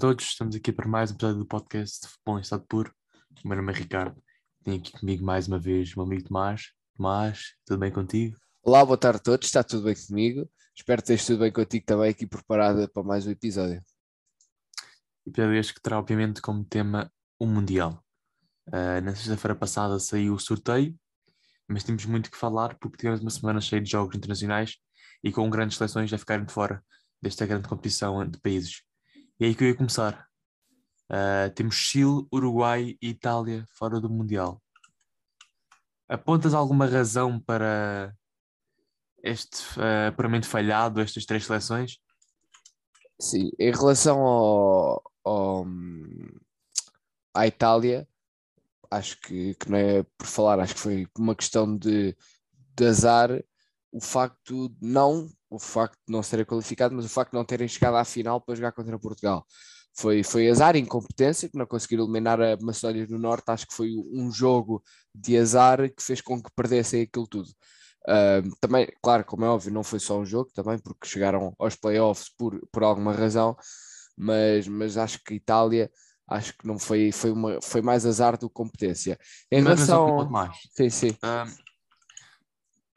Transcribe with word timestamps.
todos, 0.00 0.28
estamos 0.28 0.56
aqui 0.56 0.72
para 0.72 0.88
mais 0.88 1.10
um 1.10 1.14
episódio 1.14 1.40
do 1.40 1.44
podcast 1.44 2.00
de 2.00 2.08
Futebol 2.08 2.38
em 2.38 2.40
Estado 2.40 2.64
Puro. 2.66 2.90
O 3.44 3.46
meu 3.46 3.54
nome 3.58 3.70
é 3.70 3.76
Ricardo, 3.76 4.18
tenho 4.64 4.78
aqui 4.78 4.92
comigo 4.92 5.22
mais 5.22 5.46
uma 5.46 5.58
vez 5.58 5.92
o 5.92 5.98
meu 5.98 6.06
amigo 6.06 6.26
Tomás. 6.26 6.72
Tomás, 6.96 7.54
tudo 7.66 7.80
bem 7.80 7.92
contigo? 7.92 8.34
Olá, 8.62 8.82
boa 8.82 8.96
tarde 8.96 9.18
a 9.18 9.22
todos, 9.22 9.46
está 9.46 9.62
tudo 9.62 9.84
bem 9.84 9.94
comigo? 9.94 10.50
Espero 10.74 11.02
que 11.02 11.14
tudo 11.18 11.40
bem 11.40 11.52
contigo 11.52 11.84
também 11.84 12.08
aqui 12.08 12.26
preparada 12.26 12.88
para 12.88 13.02
mais 13.02 13.26
um 13.26 13.30
episódio. 13.30 13.84
Episódio 15.26 15.54
este 15.56 15.74
que 15.74 15.82
terá 15.82 15.98
obviamente 15.98 16.40
como 16.40 16.64
tema 16.64 17.12
o 17.38 17.44
Mundial. 17.44 18.02
Uh, 18.68 19.04
na 19.04 19.14
sexta-feira 19.14 19.54
passada 19.54 19.98
saiu 19.98 20.32
o 20.32 20.40
sorteio, 20.40 20.98
mas 21.68 21.84
temos 21.84 22.06
muito 22.06 22.30
que 22.30 22.38
falar 22.38 22.74
porque 22.78 22.96
tivemos 22.96 23.20
uma 23.20 23.30
semana 23.30 23.60
cheia 23.60 23.82
de 23.82 23.90
jogos 23.90 24.16
internacionais 24.16 24.78
e 25.22 25.30
com 25.30 25.50
grandes 25.50 25.76
seleções 25.76 26.10
a 26.10 26.16
ficarem 26.16 26.46
de 26.46 26.54
fora 26.54 26.82
desta 27.20 27.44
grande 27.44 27.68
competição 27.68 28.26
de 28.26 28.40
países. 28.40 28.80
E 29.40 29.44
é 29.44 29.46
aí 29.46 29.54
que 29.54 29.64
eu 29.64 29.68
ia 29.68 29.74
começar. 29.74 30.28
Uh, 31.10 31.50
temos 31.54 31.74
Chile, 31.74 32.26
Uruguai 32.30 32.98
e 33.00 33.08
Itália 33.08 33.64
fora 33.70 33.98
do 33.98 34.10
Mundial. 34.10 34.62
Apontas 36.06 36.52
alguma 36.52 36.84
razão 36.84 37.40
para 37.40 38.14
este 39.22 39.62
uh, 39.78 40.08
apuramento 40.08 40.46
falhado, 40.46 41.00
estas 41.00 41.24
três 41.24 41.46
seleções? 41.46 41.98
Sim, 43.18 43.50
em 43.58 43.72
relação 43.72 44.20
ao, 44.20 45.02
ao, 45.24 45.66
à 47.34 47.46
Itália, 47.46 48.06
acho 48.90 49.18
que, 49.22 49.54
que 49.54 49.70
não 49.70 49.78
é 49.78 50.02
por 50.18 50.26
falar, 50.26 50.60
acho 50.60 50.74
que 50.74 50.80
foi 50.80 51.08
uma 51.18 51.34
questão 51.34 51.78
de, 51.78 52.14
de 52.76 52.86
azar 52.86 53.30
o 53.90 54.02
facto 54.02 54.68
de 54.68 54.86
não 54.86 55.30
o 55.50 55.58
facto 55.58 55.98
de 56.06 56.12
não 56.12 56.22
serem 56.22 56.44
qualificado, 56.44 56.94
mas 56.94 57.04
o 57.04 57.08
facto 57.08 57.32
de 57.32 57.36
não 57.36 57.44
terem 57.44 57.68
chegado 57.68 57.96
à 57.96 58.04
final 58.04 58.40
para 58.40 58.54
jogar 58.54 58.72
contra 58.72 58.98
Portugal. 58.98 59.44
Foi, 59.92 60.22
foi 60.22 60.48
azar 60.48 60.76
e 60.76 60.78
incompetência 60.78 61.48
que 61.48 61.58
não 61.58 61.66
conseguiram 61.66 62.04
eliminar 62.04 62.40
a 62.40 62.56
Macedónia 62.60 63.06
do 63.06 63.18
Norte. 63.18 63.50
Acho 63.50 63.66
que 63.66 63.74
foi 63.74 63.90
um 64.12 64.30
jogo 64.30 64.82
de 65.14 65.36
azar 65.36 65.90
que 65.90 66.02
fez 66.02 66.20
com 66.20 66.40
que 66.40 66.50
perdessem 66.54 67.02
aquilo 67.02 67.26
tudo. 67.26 67.48
Uh, 68.08 68.48
também, 68.60 68.88
claro, 69.02 69.24
como 69.24 69.44
é 69.44 69.48
óbvio, 69.48 69.72
não 69.72 69.82
foi 69.82 69.98
só 69.98 70.18
um 70.18 70.24
jogo, 70.24 70.50
também 70.54 70.78
porque 70.78 71.06
chegaram 71.06 71.54
aos 71.58 71.74
playoffs 71.74 72.30
por, 72.38 72.58
por 72.72 72.82
alguma 72.82 73.12
razão, 73.12 73.54
mas, 74.16 74.66
mas 74.66 74.96
acho 74.96 75.22
que 75.22 75.34
a 75.34 75.36
Itália 75.36 75.90
acho 76.26 76.56
que 76.56 76.66
não 76.66 76.78
foi, 76.78 77.10
foi, 77.12 77.32
uma, 77.32 77.60
foi 77.60 77.82
mais 77.82 78.06
azar 78.06 78.38
do 78.38 78.48
que 78.48 78.54
competência. 78.54 79.18
Em 79.50 79.60
mas, 79.60 79.80
relação. 79.80 80.30
Mais. 80.30 80.56
Sim, 80.72 80.88
sim. 80.88 81.16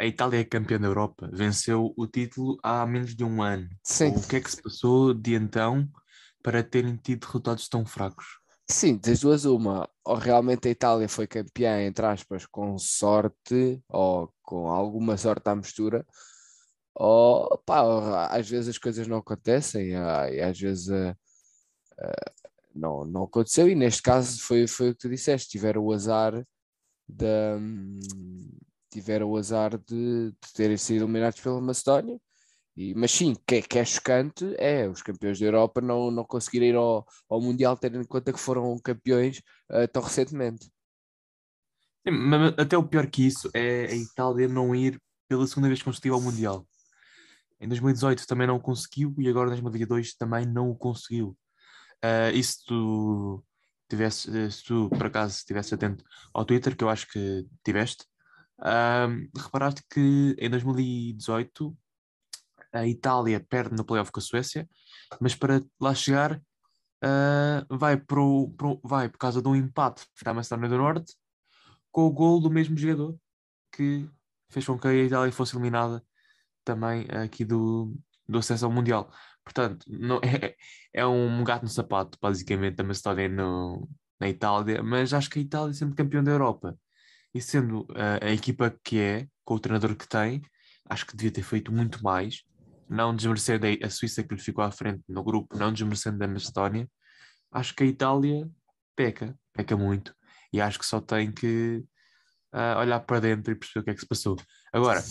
A 0.03 0.05
Itália 0.05 0.41
é 0.41 0.43
campeã 0.43 0.77
da 0.77 0.87
Europa, 0.87 1.29
venceu 1.31 1.93
o 1.95 2.05
título 2.05 2.57
há 2.61 2.85
menos 2.85 3.15
de 3.15 3.23
um 3.23 3.41
ano. 3.41 3.69
Sim. 3.81 4.09
O 4.09 4.27
que 4.27 4.35
é 4.35 4.41
que 4.41 4.51
se 4.51 4.61
passou 4.61 5.13
de 5.13 5.33
então 5.33 5.89
para 6.43 6.61
terem 6.61 6.97
tido 6.97 7.23
resultados 7.23 7.69
tão 7.69 7.85
fracos? 7.85 8.25
Sim, 8.69 8.97
das 8.97 9.21
duas 9.21 9.45
uma, 9.45 9.89
ou 10.05 10.15
realmente 10.15 10.67
a 10.67 10.71
Itália 10.71 11.07
foi 11.07 11.25
campeã, 11.25 11.81
entre 11.85 12.05
aspas, 12.05 12.45
com 12.45 12.77
sorte, 12.77 13.81
ou 13.87 14.29
com 14.41 14.67
alguma 14.67 15.15
sorte 15.17 15.47
à 15.47 15.55
mistura, 15.55 16.05
ou 16.93 17.57
pá, 17.65 18.27
às 18.27 18.49
vezes 18.49 18.69
as 18.69 18.77
coisas 18.77 19.07
não 19.07 19.17
acontecem, 19.17 19.91
e 19.91 20.41
às 20.41 20.59
vezes 20.59 20.87
uh, 20.89 21.11
uh, 21.11 22.49
não, 22.75 23.05
não 23.05 23.23
aconteceu, 23.23 23.69
e 23.69 23.75
neste 23.75 24.01
caso 24.01 24.41
foi, 24.41 24.67
foi 24.67 24.89
o 24.89 24.93
que 24.93 24.99
tu 24.99 25.09
disseste, 25.09 25.49
tiveram 25.49 25.81
o 25.81 25.93
azar 25.93 26.45
da, 27.07 27.57
tiveram 28.93 29.29
o 29.29 29.37
azar 29.37 29.77
de, 29.77 30.31
de 30.31 30.53
terem 30.53 30.77
sido 30.77 31.03
eliminados 31.05 31.39
pela 31.39 31.59
Macedónia. 31.59 32.19
E, 32.75 32.93
mas 32.95 33.11
sim, 33.11 33.35
que, 33.45 33.61
que 33.61 33.77
é 33.77 33.85
chocante 33.85 34.55
é 34.57 34.87
os 34.87 35.01
campeões 35.01 35.39
da 35.39 35.45
Europa 35.45 35.79
não, 35.79 36.09
não 36.09 36.23
conseguirem 36.23 36.69
ir 36.69 36.75
ao, 36.75 37.05
ao 37.29 37.41
Mundial, 37.41 37.77
tendo 37.77 38.01
em 38.01 38.03
conta 38.03 38.33
que 38.33 38.39
foram 38.39 38.77
campeões 38.79 39.41
uh, 39.71 39.87
tão 39.91 40.01
recentemente. 40.01 40.71
Sim, 42.07 42.11
mas 42.11 42.53
até 42.57 42.77
o 42.77 42.87
pior 42.87 43.07
que 43.07 43.27
isso 43.27 43.49
é 43.53 43.85
a 43.85 43.95
Itália 43.95 44.47
não 44.47 44.75
ir 44.75 44.99
pela 45.27 45.45
segunda 45.45 45.67
vez 45.67 45.81
consecutiva 45.81 46.15
ao 46.15 46.21
Mundial. 46.21 46.67
Em 47.59 47.67
2018 47.67 48.27
também 48.27 48.47
não 48.47 48.59
conseguiu 48.59 49.13
e 49.17 49.29
agora 49.29 49.47
em 49.47 49.61
2022 49.61 50.15
também 50.15 50.45
não 50.45 50.69
o 50.69 50.75
conseguiu. 50.75 51.37
Uh, 52.03 52.33
e 52.33 52.43
se 52.43 52.65
tu 52.65 53.43
tivesse, 53.87 54.35
eh, 54.37 54.49
se 54.49 54.63
tu 54.63 54.89
por 54.89 55.05
acaso 55.05 55.37
estivesse 55.37 55.73
atento 55.73 56.03
ao 56.33 56.43
Twitter, 56.43 56.75
que 56.75 56.83
eu 56.83 56.89
acho 56.89 57.07
que 57.07 57.45
tiveste, 57.63 58.05
um, 58.63 59.29
reparaste 59.37 59.83
que 59.89 60.35
em 60.39 60.49
2018 60.49 61.77
a 62.71 62.87
Itália 62.87 63.39
perde 63.39 63.75
no 63.75 63.85
playoff 63.85 64.11
com 64.11 64.19
a 64.19 64.23
Suécia, 64.23 64.67
mas 65.19 65.35
para 65.35 65.61
lá 65.79 65.93
chegar 65.93 66.37
uh, 66.37 67.77
vai, 67.77 67.97
pro, 67.97 68.53
pro, 68.57 68.79
vai 68.83 69.09
por 69.09 69.17
causa 69.17 69.41
de 69.41 69.47
um 69.47 69.55
empate 69.55 70.05
à 70.25 70.33
Macedónia 70.33 70.69
do 70.69 70.77
Norte 70.77 71.13
com 71.91 72.07
o 72.07 72.11
gol 72.11 72.39
do 72.39 72.49
mesmo 72.49 72.77
jogador 72.77 73.17
que 73.71 74.09
fez 74.49 74.65
com 74.65 74.77
que 74.77 74.87
a 74.87 74.93
Itália 74.93 75.31
fosse 75.31 75.55
eliminada 75.55 76.03
também 76.63 77.05
aqui 77.23 77.43
do, 77.43 77.95
do 78.27 78.39
acesso 78.39 78.65
ao 78.65 78.71
Mundial. 78.71 79.11
Portanto, 79.43 79.85
não, 79.87 80.19
é, 80.23 80.55
é 80.93 81.05
um 81.05 81.43
gato 81.43 81.63
no 81.63 81.69
sapato, 81.69 82.17
basicamente, 82.21 82.79
a 82.79 82.83
Macedónia 82.83 83.29
no, 83.29 83.89
na 84.19 84.29
Itália, 84.29 84.81
mas 84.81 85.13
acho 85.13 85.29
que 85.29 85.39
a 85.39 85.41
Itália, 85.41 85.71
é 85.71 85.73
sendo 85.73 85.95
campeão 85.95 86.23
da 86.23 86.31
Europa 86.31 86.77
e 87.33 87.41
sendo 87.41 87.87
a, 87.95 88.25
a 88.25 88.31
equipa 88.31 88.73
que 88.83 88.99
é, 88.99 89.27
com 89.43 89.55
o 89.55 89.59
treinador 89.59 89.95
que 89.95 90.07
tem, 90.07 90.41
acho 90.89 91.05
que 91.05 91.15
devia 91.15 91.31
ter 91.31 91.43
feito 91.43 91.71
muito 91.71 92.03
mais, 92.03 92.43
não 92.89 93.15
desmerecendo 93.15 93.65
a 93.83 93.89
Suíça 93.89 94.23
que 94.23 94.35
lhe 94.35 94.41
ficou 94.41 94.63
à 94.63 94.71
frente 94.71 95.03
no 95.07 95.23
grupo, 95.23 95.57
não 95.57 95.73
desmerecendo 95.73 96.23
a 96.23 96.27
Macedónia. 96.27 96.89
Acho 97.51 97.75
que 97.75 97.83
a 97.83 97.87
Itália 97.87 98.49
peca, 98.95 99.37
peca 99.51 99.75
muito, 99.75 100.15
e 100.51 100.61
acho 100.61 100.79
que 100.79 100.85
só 100.85 101.01
tem 101.01 101.31
que 101.31 101.83
uh, 102.53 102.79
olhar 102.79 102.99
para 102.99 103.19
dentro 103.19 103.51
e 103.51 103.55
perceber 103.55 103.79
o 103.79 103.83
que 103.83 103.89
é 103.89 103.93
que 103.93 104.01
se 104.01 104.07
passou. 104.07 104.37
Agora, 104.71 105.03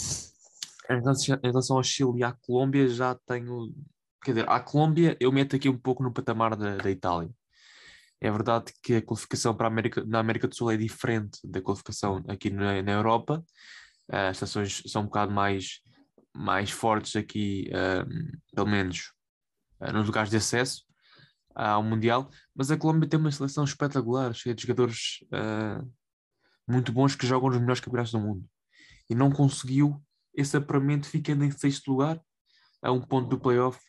em 0.90 1.00
relação, 1.48 1.76
ao 1.76 1.82
Chile 1.82 2.18
e 2.20 2.24
à 2.24 2.32
Colômbia, 2.32 2.88
já 2.88 3.14
tenho. 3.26 3.72
Quer 4.24 4.32
dizer, 4.32 4.48
a 4.48 4.60
Colômbia 4.60 5.16
eu 5.18 5.32
meto 5.32 5.56
aqui 5.56 5.68
um 5.68 5.78
pouco 5.78 6.02
no 6.02 6.12
patamar 6.12 6.56
da, 6.56 6.76
da 6.76 6.90
Itália. 6.90 7.30
É 8.24 8.30
verdade 8.30 8.72
que 8.80 8.94
a 8.94 9.02
qualificação 9.02 9.52
para 9.52 9.66
a 9.66 9.70
América, 9.70 10.04
na 10.04 10.20
América 10.20 10.46
do 10.46 10.54
Sul 10.54 10.70
é 10.70 10.76
diferente 10.76 11.40
da 11.44 11.60
qualificação 11.60 12.22
aqui 12.28 12.50
na, 12.50 12.80
na 12.80 12.92
Europa. 12.92 13.44
Uh, 14.08 14.30
as 14.30 14.36
estações 14.36 14.80
são 14.86 15.02
um 15.02 15.06
bocado 15.06 15.32
mais, 15.32 15.80
mais 16.32 16.70
fortes 16.70 17.16
aqui, 17.16 17.68
uh, 17.70 18.38
pelo 18.54 18.68
menos 18.68 19.10
uh, 19.80 19.92
nos 19.92 20.06
lugares 20.06 20.30
de 20.30 20.36
acesso 20.36 20.84
ao 21.52 21.82
Mundial. 21.82 22.30
Mas 22.54 22.70
a 22.70 22.76
Colômbia 22.76 23.08
tem 23.08 23.18
uma 23.18 23.32
seleção 23.32 23.64
espetacular, 23.64 24.32
cheia 24.32 24.54
de 24.54 24.62
jogadores 24.62 25.18
muito 26.68 26.92
bons 26.92 27.16
que 27.16 27.26
jogam 27.26 27.50
nos 27.50 27.58
melhores 27.58 27.80
campeonatos 27.80 28.12
do 28.12 28.20
mundo. 28.20 28.44
E 29.10 29.16
não 29.16 29.32
conseguiu 29.32 30.00
esse 30.32 30.56
apuramento, 30.56 31.08
ficando 31.08 31.44
em 31.44 31.50
sexto 31.50 31.90
lugar, 31.90 32.20
a 32.80 32.92
um 32.92 33.00
ponto 33.00 33.28
do 33.28 33.40
playoff 33.40 33.80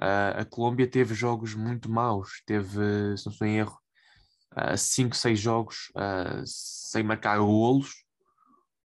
Uh, 0.00 0.40
a 0.40 0.44
Colômbia 0.44 0.88
teve 0.88 1.12
jogos 1.12 1.54
muito 1.54 1.90
maus, 1.90 2.40
teve, 2.46 3.16
se 3.16 3.26
não 3.26 3.32
estou 3.32 3.46
em 3.46 3.58
erro, 3.58 3.78
5, 4.76 5.12
uh, 5.12 5.16
6 5.16 5.40
jogos 5.40 5.76
uh, 5.96 6.42
sem 6.44 7.02
marcar 7.02 7.38
golos, 7.38 8.04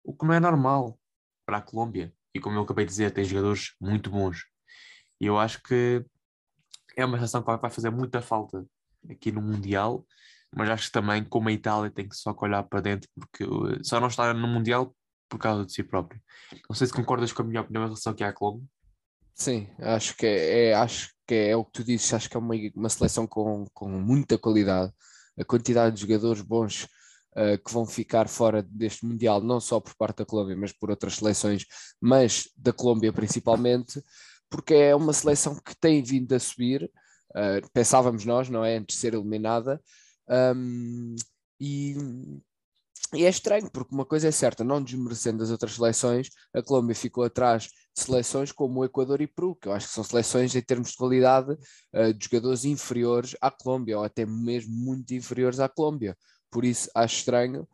o 0.04 0.16
que 0.16 0.26
não 0.26 0.34
é 0.34 0.40
normal 0.40 0.98
para 1.46 1.58
a 1.58 1.62
Colômbia. 1.62 2.14
E 2.34 2.40
como 2.40 2.58
eu 2.58 2.64
acabei 2.64 2.86
de 2.86 2.92
dizer, 2.92 3.12
tem 3.12 3.26
jogadores 3.26 3.76
muito 3.80 4.10
bons. 4.10 4.46
E 5.20 5.26
eu 5.26 5.38
acho 5.38 5.62
que 5.62 6.04
é 6.98 7.06
uma 7.06 7.18
seleção 7.18 7.42
que 7.42 7.56
vai 7.56 7.70
fazer 7.70 7.90
muita 7.90 8.22
falta 8.22 8.66
aqui 9.10 9.32
no 9.32 9.42
Mundial, 9.42 10.06
mas 10.56 10.70
acho 10.70 10.88
que 10.88 10.92
também, 10.94 11.24
como 11.24 11.50
a 11.50 11.52
Itália, 11.52 11.92
tem 11.92 12.08
que 12.08 12.16
só 12.16 12.36
olhar 12.42 12.64
para 12.64 12.82
dentro, 12.82 13.10
porque 13.16 13.46
só 13.84 14.00
não 14.00 14.08
está 14.08 14.34
no 14.34 14.48
Mundial 14.48 14.96
por 15.28 15.38
causa 15.38 15.66
de 15.66 15.74
si 15.74 15.84
próprio. 15.84 16.22
Não 16.70 16.76
sei 16.76 16.88
se 16.88 16.94
concordas 16.94 17.34
com 17.34 17.42
a 17.42 17.46
minha 17.46 17.62
opinião 17.62 17.84
em 17.84 17.88
relação 17.88 18.14
aqui 18.14 18.24
à 18.24 18.32
Colômbia. 18.32 18.68
Sim, 19.36 19.68
acho 19.80 20.16
que 20.16 20.26
é, 20.26 20.70
é, 20.70 20.74
acho 20.74 21.10
que 21.28 21.34
é 21.34 21.56
o 21.56 21.66
que 21.66 21.72
tu 21.72 21.84
dizes, 21.84 22.14
acho 22.14 22.30
que 22.30 22.38
é 22.38 22.40
uma, 22.40 22.56
uma 22.76 22.90
seleção 22.90 23.26
com, 23.26 23.66
com 23.74 23.90
muita 23.90 24.38
qualidade, 24.38 24.92
a 25.38 25.44
quantidade 25.44 25.96
de 25.96 26.02
jogadores 26.02 26.42
bons 26.42 26.84
uh, 27.36 27.58
que 27.64 27.74
vão 27.74 27.86
ficar 27.86 28.28
fora 28.28 28.62
deste 28.64 29.06
Mundial, 29.06 29.42
não 29.42 29.60
só 29.60 29.80
por 29.80 29.96
parte 29.96 30.18
da 30.18 30.26
Colômbia, 30.26 30.56
mas 30.56 30.72
por 30.72 30.90
outras 30.92 31.16
seleções, 31.16 31.66
mas 32.00 32.50
da 32.56 32.72
Colômbia 32.72 33.12
principalmente, 33.12 34.02
porque 34.50 34.74
é 34.76 34.96
uma 34.96 35.14
seleção 35.14 35.56
que 35.56 35.76
tem 35.76 36.04
vindo 36.04 36.34
a 36.34 36.40
subir, 36.40 36.84
uh, 37.32 37.70
pensávamos 37.74 38.26
nós, 38.26 38.50
não 38.50 38.64
é, 38.64 38.78
antes 38.78 38.96
de 38.96 39.02
ser 39.02 39.14
eliminada, 39.16 39.82
um, 40.56 41.16
e 41.60 41.96
e 43.14 43.26
é 43.26 43.30
estranho, 43.30 43.70
porque 43.72 43.94
uma 43.94 44.06
coisa 44.06 44.28
é 44.28 44.32
certa, 44.32 44.64
não 44.64 44.82
desmerecendo 44.84 45.44
as 45.44 45.52
outras 45.52 45.74
seleções, 45.74 46.30
a 46.54 46.62
Colômbia 46.62 46.96
ficou 46.96 47.24
atrás 47.24 47.64
de 47.64 48.04
seleções 48.04 48.52
como 48.52 48.80
o 48.80 48.86
Equador 48.86 49.22
e 49.22 49.28
Peru, 49.28 49.56
que 49.56 49.68
eu 49.68 49.74
acho 49.74 49.88
que 49.88 49.94
são 49.94 50.04
seleções 50.04 50.56
em 50.56 50.62
termos 50.62 50.92
de 50.92 50.98
qualidade 50.98 51.52
uh, 51.52 52.14
de 52.14 52.26
jogadores 52.26 52.66
inferiores 52.66 53.36
à 53.42 53.52
Colômbia, 53.52 53.98
ou 53.98 54.04
até 54.04 54.26
mesmo 54.26 54.74
muito 54.74 55.14
inferiores 55.14 55.60
à 55.60 55.70
Colômbia. 55.70 56.18
Por 56.52 56.66
isso 56.66 56.90
acho 56.96 57.18
estranho, 57.18 57.68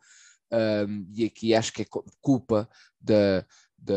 um, 0.52 1.06
e 1.14 1.24
aqui 1.24 1.54
acho 1.54 1.72
que 1.72 1.82
é 1.82 1.86
culpa 2.20 2.68
da, 3.00 3.44
da, 3.78 3.94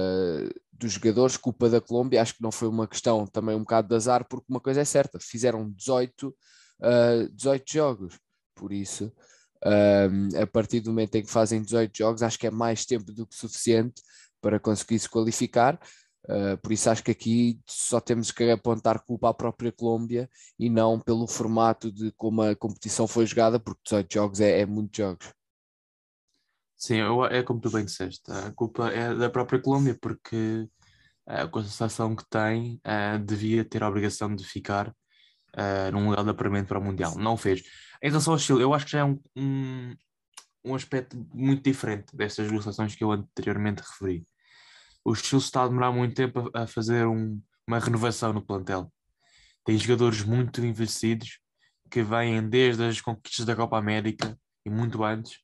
dos 0.71 0.93
jogadores, 0.93 1.37
culpa 1.37 1.69
da 1.69 1.81
Colômbia, 1.81 2.21
acho 2.21 2.35
que 2.35 2.43
não 2.43 2.51
foi 2.51 2.67
uma 2.67 2.87
questão 2.87 3.25
também 3.27 3.55
um 3.55 3.59
bocado 3.59 3.87
de 3.87 3.95
azar, 3.95 4.25
porque 4.27 4.45
uma 4.49 4.59
coisa 4.59 4.81
é 4.81 4.85
certa, 4.85 5.19
fizeram 5.19 5.71
18 5.71 6.35
uh, 6.83 7.29
18 7.33 7.71
jogos. 7.71 8.19
Por 8.55 8.71
isso, 8.71 9.11
uh, 9.65 10.41
a 10.41 10.47
partir 10.47 10.81
do 10.81 10.89
momento 10.89 11.15
em 11.15 11.23
que 11.23 11.31
fazem 11.31 11.61
18 11.61 11.97
jogos, 11.97 12.23
acho 12.23 12.37
que 12.37 12.47
é 12.47 12.51
mais 12.51 12.85
tempo 12.85 13.11
do 13.11 13.25
que 13.25 13.35
suficiente 13.35 14.01
para 14.41 14.59
conseguir 14.59 14.99
se 14.99 15.09
qualificar. 15.09 15.79
Uh, 16.25 16.57
por 16.61 16.71
isso 16.71 16.89
acho 16.89 17.03
que 17.03 17.11
aqui 17.11 17.59
só 17.67 17.99
temos 17.99 18.31
que 18.31 18.49
apontar 18.49 19.03
culpa 19.03 19.29
à 19.29 19.33
própria 19.33 19.73
Colômbia 19.73 20.29
e 20.57 20.69
não 20.69 20.97
pelo 20.97 21.27
formato 21.27 21.91
de 21.91 22.11
como 22.13 22.41
a 22.41 22.55
competição 22.55 23.07
foi 23.07 23.25
jogada, 23.25 23.59
porque 23.59 23.81
18 23.83 24.13
jogos 24.13 24.39
é, 24.39 24.61
é 24.61 24.65
muitos 24.65 24.97
jogos. 24.97 25.33
Sim, 26.77 26.95
eu, 26.95 27.25
é 27.25 27.43
como 27.43 27.59
tu 27.59 27.69
bem 27.69 27.85
disseste, 27.85 28.29
a 28.31 28.51
culpa 28.51 28.89
é 28.89 29.13
da 29.15 29.29
própria 29.29 29.61
Colômbia, 29.61 29.97
porque 30.01 30.67
uh, 31.27 31.49
com 31.49 31.59
a 31.59 31.63
sensação 31.63 32.15
que 32.15 32.25
tem, 32.29 32.81
uh, 32.85 33.19
devia 33.23 33.65
ter 33.65 33.83
a 33.83 33.89
obrigação 33.89 34.33
de 34.35 34.45
ficar 34.45 34.93
num 35.93 36.09
lugar 36.09 36.23
de 36.23 36.31
apuramento 36.31 36.67
para 36.67 36.79
o 36.79 36.83
Mundial. 36.83 37.15
Não 37.15 37.37
fez. 37.37 37.61
Em 38.03 38.09
relação 38.09 38.33
ao 38.33 38.39
Chile, 38.39 38.61
eu 38.61 38.73
acho 38.73 38.83
que 38.83 38.91
já 38.91 38.99
é 38.99 39.03
um, 39.05 39.17
um, 39.33 39.95
um 40.65 40.75
aspecto 40.75 41.15
muito 41.33 41.63
diferente 41.63 42.13
destas 42.13 42.51
legislações 42.51 42.93
que 42.93 43.01
eu 43.01 43.13
anteriormente 43.13 43.81
referi. 43.81 44.27
O 45.05 45.15
Chile 45.15 45.41
está 45.41 45.63
a 45.63 45.67
demorar 45.69 45.89
muito 45.93 46.13
tempo 46.13 46.51
a, 46.53 46.63
a 46.63 46.67
fazer 46.67 47.07
um, 47.07 47.41
uma 47.65 47.79
renovação 47.79 48.33
no 48.33 48.45
plantel. 48.45 48.91
Tem 49.63 49.77
jogadores 49.77 50.21
muito 50.21 50.59
envelhecidos 50.59 51.39
que 51.89 52.03
vêm 52.03 52.45
desde 52.49 52.83
as 52.83 52.99
conquistas 52.99 53.45
da 53.45 53.55
Copa 53.55 53.77
América 53.77 54.37
e 54.65 54.69
muito 54.69 55.01
antes 55.01 55.39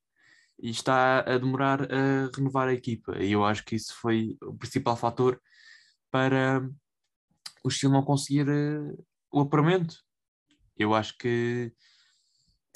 e 0.62 0.70
está 0.70 1.22
a 1.22 1.38
demorar 1.38 1.84
a 1.84 2.30
renovar 2.36 2.68
a 2.68 2.74
equipa. 2.74 3.18
E 3.24 3.32
eu 3.32 3.46
acho 3.46 3.64
que 3.64 3.78
isso 3.78 3.96
foi 3.96 4.36
o 4.42 4.54
principal 4.54 4.98
fator 4.98 5.42
para 6.12 6.62
o 7.64 7.70
Chile 7.70 7.94
não 7.94 8.04
conseguir 8.04 8.50
uh, 8.50 9.06
o 9.32 9.40
apuramento. 9.40 9.96
Eu 10.78 10.94
acho 10.94 11.18
que 11.18 11.74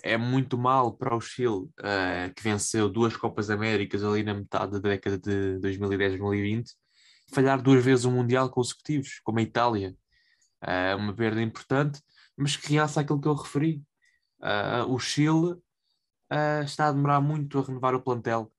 é 0.03 0.17
muito 0.17 0.57
mal 0.57 0.93
para 0.93 1.15
o 1.15 1.21
Chile, 1.21 1.63
uh, 1.79 2.33
que 2.35 2.43
venceu 2.43 2.89
duas 2.89 3.15
Copas 3.15 3.49
Américas 3.49 4.03
ali 4.03 4.21
na 4.21 4.33
metade 4.33 4.73
da 4.73 4.79
década 4.79 5.17
de 5.17 5.59
2010-2020, 5.61 6.65
falhar 7.33 7.61
duas 7.61 7.83
vezes 7.83 8.03
um 8.03 8.11
Mundial 8.11 8.49
consecutivos, 8.49 9.21
como 9.23 9.39
a 9.39 9.41
Itália. 9.41 9.95
Uh, 10.61 10.97
uma 10.97 11.13
perda 11.13 11.41
importante, 11.41 12.01
mas 12.37 12.57
que 12.57 12.73
realça 12.73 12.99
aquilo 12.99 13.19
que 13.19 13.27
eu 13.27 13.33
referi. 13.33 13.81
Uh, 14.41 14.93
o 14.93 14.99
Chile 14.99 15.55
está 16.65 16.87
a 16.87 16.91
demorar 16.91 17.21
muito 17.21 17.59
a 17.59 17.61
renovar 17.61 17.93
o 17.93 18.01
plantel. 18.01 18.51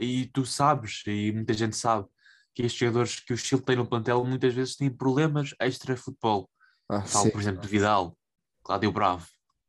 E 0.00 0.26
tu 0.32 0.46
sabes, 0.46 1.02
e 1.06 1.30
muita 1.30 1.52
gente 1.52 1.76
sabe, 1.76 2.08
que 2.54 2.62
estes 2.62 2.80
jogadores 2.80 3.20
que 3.20 3.34
o 3.34 3.36
Chile 3.36 3.60
tem 3.60 3.76
no 3.76 3.86
plantel 3.86 4.24
muitas 4.24 4.54
vezes 4.54 4.74
têm 4.74 4.88
problemas 4.88 5.54
extra-futebol. 5.60 6.48
Ah, 6.88 7.02
Falo, 7.02 7.30
por 7.30 7.42
exemplo, 7.42 7.60
de 7.60 7.68
Vidal, 7.68 8.16
Cláudio 8.64 8.90
Bravo. 8.90 9.26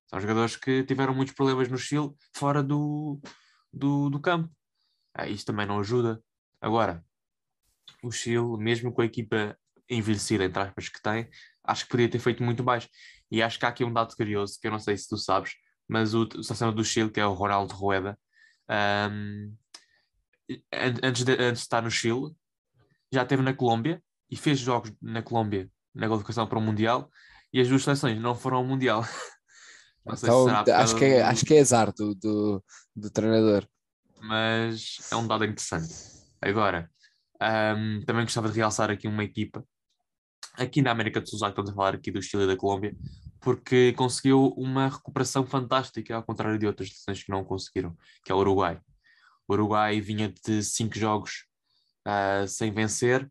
São 0.08 0.20
jogadores 0.20 0.56
que 0.56 0.84
tiveram 0.84 1.14
muitos 1.14 1.34
problemas 1.36 1.70
no 1.70 1.78
Chile 1.78 2.10
fora 2.36 2.64
do, 2.64 3.20
do, 3.72 4.10
do 4.10 4.20
campo. 4.20 4.50
Uh, 5.18 5.26
isto 5.26 5.48
também 5.48 5.66
não 5.66 5.80
ajuda. 5.80 6.22
Agora, 6.62 7.04
o 8.04 8.12
Chile, 8.12 8.58
mesmo 8.58 8.92
com 8.92 9.02
a 9.02 9.06
equipa 9.06 9.58
envelhecida, 9.90 10.46
entre 10.46 10.62
aspas, 10.62 10.90
que 10.90 11.02
tem, 11.02 11.30
acho 11.64 11.86
que 11.86 11.92
podia 11.92 12.10
ter 12.10 12.20
feito 12.20 12.44
muito 12.44 12.64
mais. 12.64 12.88
E 13.30 13.42
acho 13.42 13.60
que 13.60 13.66
há 13.66 13.70
aqui 13.70 13.84
um 13.84 13.92
dado 13.94 14.16
curioso, 14.16 14.58
que 14.60 14.68
eu 14.68 14.72
não 14.72 14.80
sei 14.80 14.98
se 14.98 15.08
tu 15.08 15.18
sabes, 15.18 15.54
mas 15.88 16.14
o, 16.14 16.24
o 16.24 16.44
selecionador 16.44 16.76
do 16.76 16.86
Chile, 16.86 17.12
que 17.12 17.20
é 17.20 17.26
o 17.26 17.34
Ronaldo 17.34 17.74
Rueda, 17.74 18.18
um, 18.70 19.56
antes, 21.04 21.24
de, 21.24 21.32
antes 21.34 21.60
de 21.60 21.66
estar 21.66 21.82
no 21.82 21.92
Chile, 21.92 22.34
já 23.12 23.24
esteve 23.24 23.42
na 23.42 23.54
Colômbia 23.54 24.02
e 24.30 24.36
fez 24.36 24.60
jogos 24.60 24.94
na 25.02 25.22
Colômbia 25.22 25.70
na 25.94 26.08
qualificação 26.08 26.48
para 26.48 26.60
o 26.60 26.62
Mundial 26.62 27.12
e 27.52 27.60
as 27.60 27.68
duas 27.68 27.84
seleções 27.84 28.20
não 28.20 28.36
foram 28.36 28.58
ao 28.58 28.64
Mundial. 28.64 29.04
então, 30.12 30.48
acho, 30.48 30.96
que 30.96 31.06
é, 31.06 31.22
acho 31.24 31.46
que 31.46 31.54
é 31.56 31.60
azar 31.60 31.94
do, 31.94 32.16
do, 32.16 32.64
do 32.96 33.10
treinador. 33.10 33.68
Mas 34.22 34.98
é 35.12 35.16
um 35.16 35.28
dado 35.28 35.46
interessante. 35.46 35.94
Agora, 36.42 36.90
um, 37.42 38.02
também 38.06 38.24
gostava 38.24 38.50
de 38.50 38.58
realçar 38.58 38.90
aqui 38.90 39.08
uma 39.08 39.24
equipa 39.24 39.64
aqui 40.58 40.82
na 40.82 40.92
América 40.92 41.22
do 41.22 41.30
Sul, 41.30 41.40
já 41.40 41.46
que 41.48 41.52
estamos 41.52 41.70
a 41.70 41.74
falar 41.74 41.94
aqui 41.94 42.12
do 42.12 42.22
Chile 42.22 42.44
e 42.44 42.48
da 42.48 42.58
Colômbia, 42.58 42.96
porque 43.40 43.94
conseguiu 43.94 44.48
uma 44.58 44.90
recuperação 44.90 45.46
fantástica, 45.46 46.16
ao 46.16 46.24
contrário 46.24 46.58
de 46.58 46.66
outras 46.66 46.90
seleções 46.90 47.24
que 47.24 47.32
não 47.32 47.46
conseguiram, 47.46 47.96
que 48.26 48.32
é 48.32 48.36
o 48.36 48.40
Uruguai. 48.40 48.80
O 49.48 49.54
Uruguai 49.54 50.02
vinha 50.02 50.34
de 50.46 50.64
cinco 50.64 50.98
jogos 50.98 51.46
uh, 52.08 52.48
sem 52.48 52.72
vencer, 52.74 53.24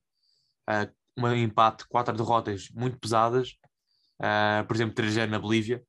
uh, 0.71 0.91
um 1.19 1.35
empate, 1.35 1.87
quatro 1.89 2.17
derrotas 2.17 2.69
muito 2.71 2.99
pesadas, 2.99 3.57
uh, 4.21 4.65
por 4.67 4.77
exemplo, 4.77 4.95
3 4.95 5.29
na 5.29 5.39
Bolívia, 5.39 5.83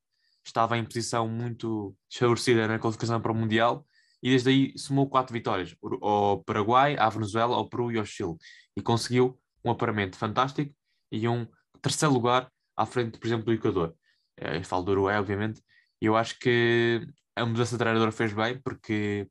estava 0.47 0.77
em 0.77 0.83
posição 0.83 1.27
muito 1.27 1.95
desfavorecida 2.09 2.67
na 2.67 2.79
qualificação 2.79 3.21
para 3.21 3.31
o 3.31 3.35
Mundial 3.35 3.85
e 4.21 4.29
desde 4.29 4.49
aí 4.49 4.77
somou 4.77 5.09
quatro 5.09 5.33
vitórias 5.33 5.75
ao 6.01 6.43
Paraguai, 6.43 6.97
à 6.97 7.09
Venezuela, 7.09 7.55
ao 7.55 7.69
Peru 7.69 7.91
e 7.91 7.99
ao 7.99 8.05
Chile. 8.05 8.35
E 8.75 8.81
conseguiu 8.81 9.39
um 9.63 9.71
aparamento 9.71 10.17
fantástico 10.17 10.73
e 11.11 11.27
um 11.27 11.47
terceiro 11.81 12.13
lugar 12.13 12.51
à 12.75 12.85
frente, 12.85 13.19
por 13.19 13.27
exemplo, 13.27 13.45
do 13.45 13.53
Equador. 13.53 13.95
Eu 14.37 14.63
falo 14.63 14.83
do 14.83 14.91
Uruguai, 14.91 15.17
obviamente, 15.17 15.61
e 16.01 16.05
eu 16.05 16.15
acho 16.15 16.37
que 16.39 17.07
a 17.35 17.45
mudança 17.45 17.71
de 17.71 17.79
treinador 17.79 18.11
fez 18.11 18.33
bem, 18.33 18.59
porque 18.61 19.27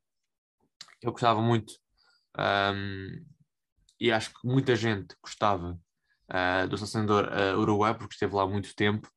eu 1.01 1.11
gostava 1.11 1.41
muito 1.41 1.73
um, 2.37 3.25
e 3.99 4.11
acho 4.11 4.29
que 4.29 4.47
muita 4.47 4.75
gente 4.75 5.15
gostava 5.21 5.79
uh, 6.31 6.67
do 6.67 6.77
selecionador 6.77 7.25
uh, 7.25 7.59
Uruguai, 7.59 7.97
porque 7.97 8.13
esteve 8.13 8.35
lá 8.35 8.45
muito 8.47 8.75
tempo, 8.75 9.09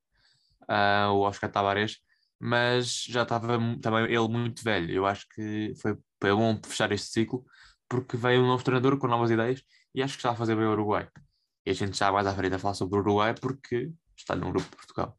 uh, 0.70 1.10
o 1.12 1.20
Oscar 1.20 1.50
Tavares, 1.50 1.98
mas 2.38 3.04
já 3.04 3.22
estava 3.22 3.58
também 3.80 4.04
ele 4.04 4.28
muito 4.28 4.62
velho. 4.62 4.90
Eu 4.90 5.06
acho 5.06 5.26
que 5.28 5.74
foi, 5.80 5.96
foi 6.20 6.34
bom 6.34 6.58
fechar 6.64 6.90
este 6.92 7.08
ciclo, 7.08 7.44
porque 7.88 8.16
veio 8.16 8.42
um 8.42 8.46
novo 8.46 8.64
treinador 8.64 8.98
com 8.98 9.06
novas 9.06 9.30
ideias 9.30 9.62
e 9.94 10.02
acho 10.02 10.14
que 10.14 10.20
está 10.20 10.30
a 10.30 10.36
fazer 10.36 10.56
bem 10.56 10.64
o 10.64 10.72
Uruguai. 10.72 11.08
E 11.66 11.70
a 11.70 11.74
gente 11.74 11.98
já 11.98 12.10
mais 12.10 12.26
à 12.26 12.34
frente 12.34 12.54
a 12.54 12.58
falar 12.58 12.74
sobre 12.74 12.98
o 12.98 13.02
Uruguai 13.02 13.34
porque 13.34 13.92
está 14.16 14.34
no 14.36 14.50
grupo 14.50 14.70
de 14.70 14.76
Portugal. 14.76 15.18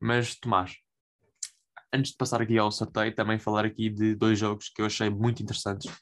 Mas, 0.00 0.36
Tomás, 0.36 0.76
antes 1.92 2.12
de 2.12 2.16
passar 2.16 2.40
aqui 2.40 2.56
ao 2.56 2.70
sorteio, 2.70 3.14
também 3.14 3.38
falar 3.38 3.64
aqui 3.64 3.90
de 3.90 4.14
dois 4.14 4.38
jogos 4.38 4.68
que 4.68 4.80
eu 4.80 4.86
achei 4.86 5.10
muito 5.10 5.42
interessantes 5.42 5.92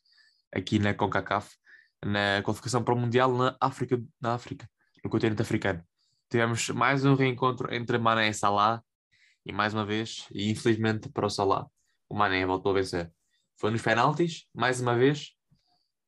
aqui 0.55 0.79
na 0.79 0.95
CONCACAF, 0.95 1.57
na 2.05 2.43
qualificação 2.43 2.85
para 2.85 2.95
o 2.95 2.99
Mundial 2.99 3.33
na 3.35 3.57
África, 3.61 4.01
na 4.21 4.35
África, 4.35 4.69
no 5.03 5.11
continente 5.11 5.43
africano. 5.43 5.83
Tivemos 6.29 6.69
mais 6.71 7.05
um 7.05 7.15
reencontro 7.15 7.73
entre 7.73 7.99
Mané 7.99 8.29
e 8.29 8.35
Salah, 8.35 8.83
e 9.45 9.53
mais 9.53 9.73
uma 9.73 9.87
vez, 9.87 10.27
e 10.33 10.51
infelizmente 10.51 11.09
para 11.09 11.27
o 11.27 11.31
Salah, 11.31 11.67
o 12.09 12.17
Mané 12.17 12.45
voltou 12.45 12.73
a 12.73 12.75
vencer. 12.75 13.13
Foi 13.57 13.71
nos 13.71 13.81
penaltis, 13.81 14.47
mais 14.53 14.81
uma 14.81 14.97
vez, 14.97 15.33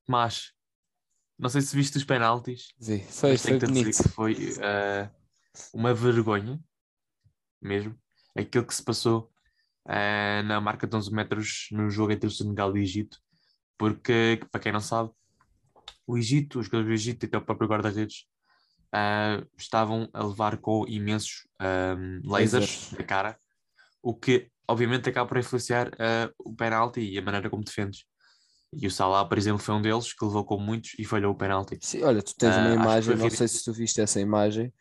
mas 0.09 0.53
não 1.39 1.49
sei 1.49 1.61
se 1.61 1.75
viste 1.75 1.97
os 1.97 2.05
penaltis. 2.05 2.75
Sim, 2.81 3.01
foi, 3.05 3.39
foi 3.39 3.59
bonito. 3.59 4.09
foi 4.11 4.35
uh, 4.35 5.09
uma 5.73 5.95
vergonha 5.95 6.61
mesmo. 7.63 7.97
Aquilo 8.37 8.67
que 8.67 8.75
se 8.75 8.83
passou 8.83 9.31
uh, 9.87 10.43
na 10.45 10.61
marca 10.61 10.87
de 10.87 10.97
11 10.97 11.13
metros 11.13 11.69
no 11.71 11.89
jogo 11.89 12.13
entre 12.13 12.27
o 12.27 12.31
Senegal 12.31 12.77
e 12.77 12.81
o 12.81 12.83
Egito. 12.83 13.19
Porque, 13.79 14.41
para 14.51 14.61
quem 14.61 14.73
não 14.73 14.81
sabe, 14.81 15.11
o 16.05 16.19
Egito, 16.19 16.59
os 16.59 16.67
jogadores 16.67 16.89
do 16.89 16.95
Egito 16.95 17.25
e 17.25 17.27
até 17.27 17.39
o 17.39 17.45
próprio 17.45 17.69
guarda-redes 17.69 18.27
uh, 18.95 19.47
estavam 19.57 20.09
a 20.13 20.25
levar 20.25 20.59
com 20.59 20.85
imensos 20.89 21.47
um, 21.61 22.21
lasers 22.25 22.93
na 22.93 23.05
cara, 23.05 23.39
o 24.03 24.15
que 24.15 24.51
obviamente 24.67 25.09
acaba 25.09 25.29
por 25.29 25.39
influenciar 25.39 25.89
uh, 25.89 26.33
o 26.39 26.55
penalti 26.55 27.01
e 27.01 27.19
a 27.19 27.23
maneira 27.23 27.49
como 27.49 27.65
defendes. 27.65 28.05
E 28.73 28.87
o 28.87 28.91
Salah, 28.91 29.25
por 29.25 29.39
exemplo, 29.39 29.59
foi 29.59 29.75
um 29.75 29.81
deles 29.81 30.13
que 30.13 30.25
levou 30.25 30.45
com 30.45 30.59
muitos 30.59 30.93
e 30.99 31.05
falhou 31.05 31.33
o 31.33 31.37
penalti. 31.37 31.79
Sim, 31.81 32.03
olha, 32.03 32.23
tu 32.23 32.35
tens 32.37 32.55
uma 32.55 32.71
uh, 32.71 32.75
imagem, 32.75 33.17
não 33.17 33.31
sei 33.31 33.49
se 33.49 33.65
tu 33.65 33.73
viste 33.73 34.01
essa 34.01 34.21
imagem, 34.21 34.73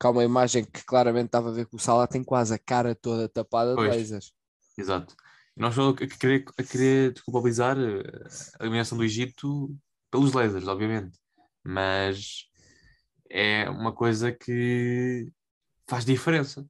que 0.00 0.06
há 0.06 0.10
uma 0.10 0.22
imagem 0.22 0.64
que 0.64 0.84
claramente 0.84 1.26
estava 1.26 1.50
a 1.50 1.52
ver 1.52 1.66
que 1.66 1.74
o 1.74 1.78
Salah 1.78 2.06
tem 2.06 2.22
quase 2.22 2.54
a 2.54 2.58
cara 2.58 2.94
toda 2.94 3.28
tapada 3.28 3.74
pois, 3.74 3.90
de 3.90 3.98
lasers. 3.98 4.32
Exato. 4.78 5.16
Nós 5.56 5.74
só 5.74 5.90
a 5.90 5.94
querer, 5.94 6.44
a 6.58 6.62
querer 6.62 7.12
desculpabilizar 7.12 7.76
a 7.76 8.62
eliminação 8.62 8.96
do 8.98 9.04
Egito 9.04 9.76
pelos 10.10 10.32
lasers, 10.32 10.68
obviamente. 10.68 11.18
Mas 11.64 12.46
é 13.30 13.68
uma 13.68 13.92
coisa 13.92 14.32
que 14.32 15.30
faz 15.88 16.04
diferença 16.04 16.66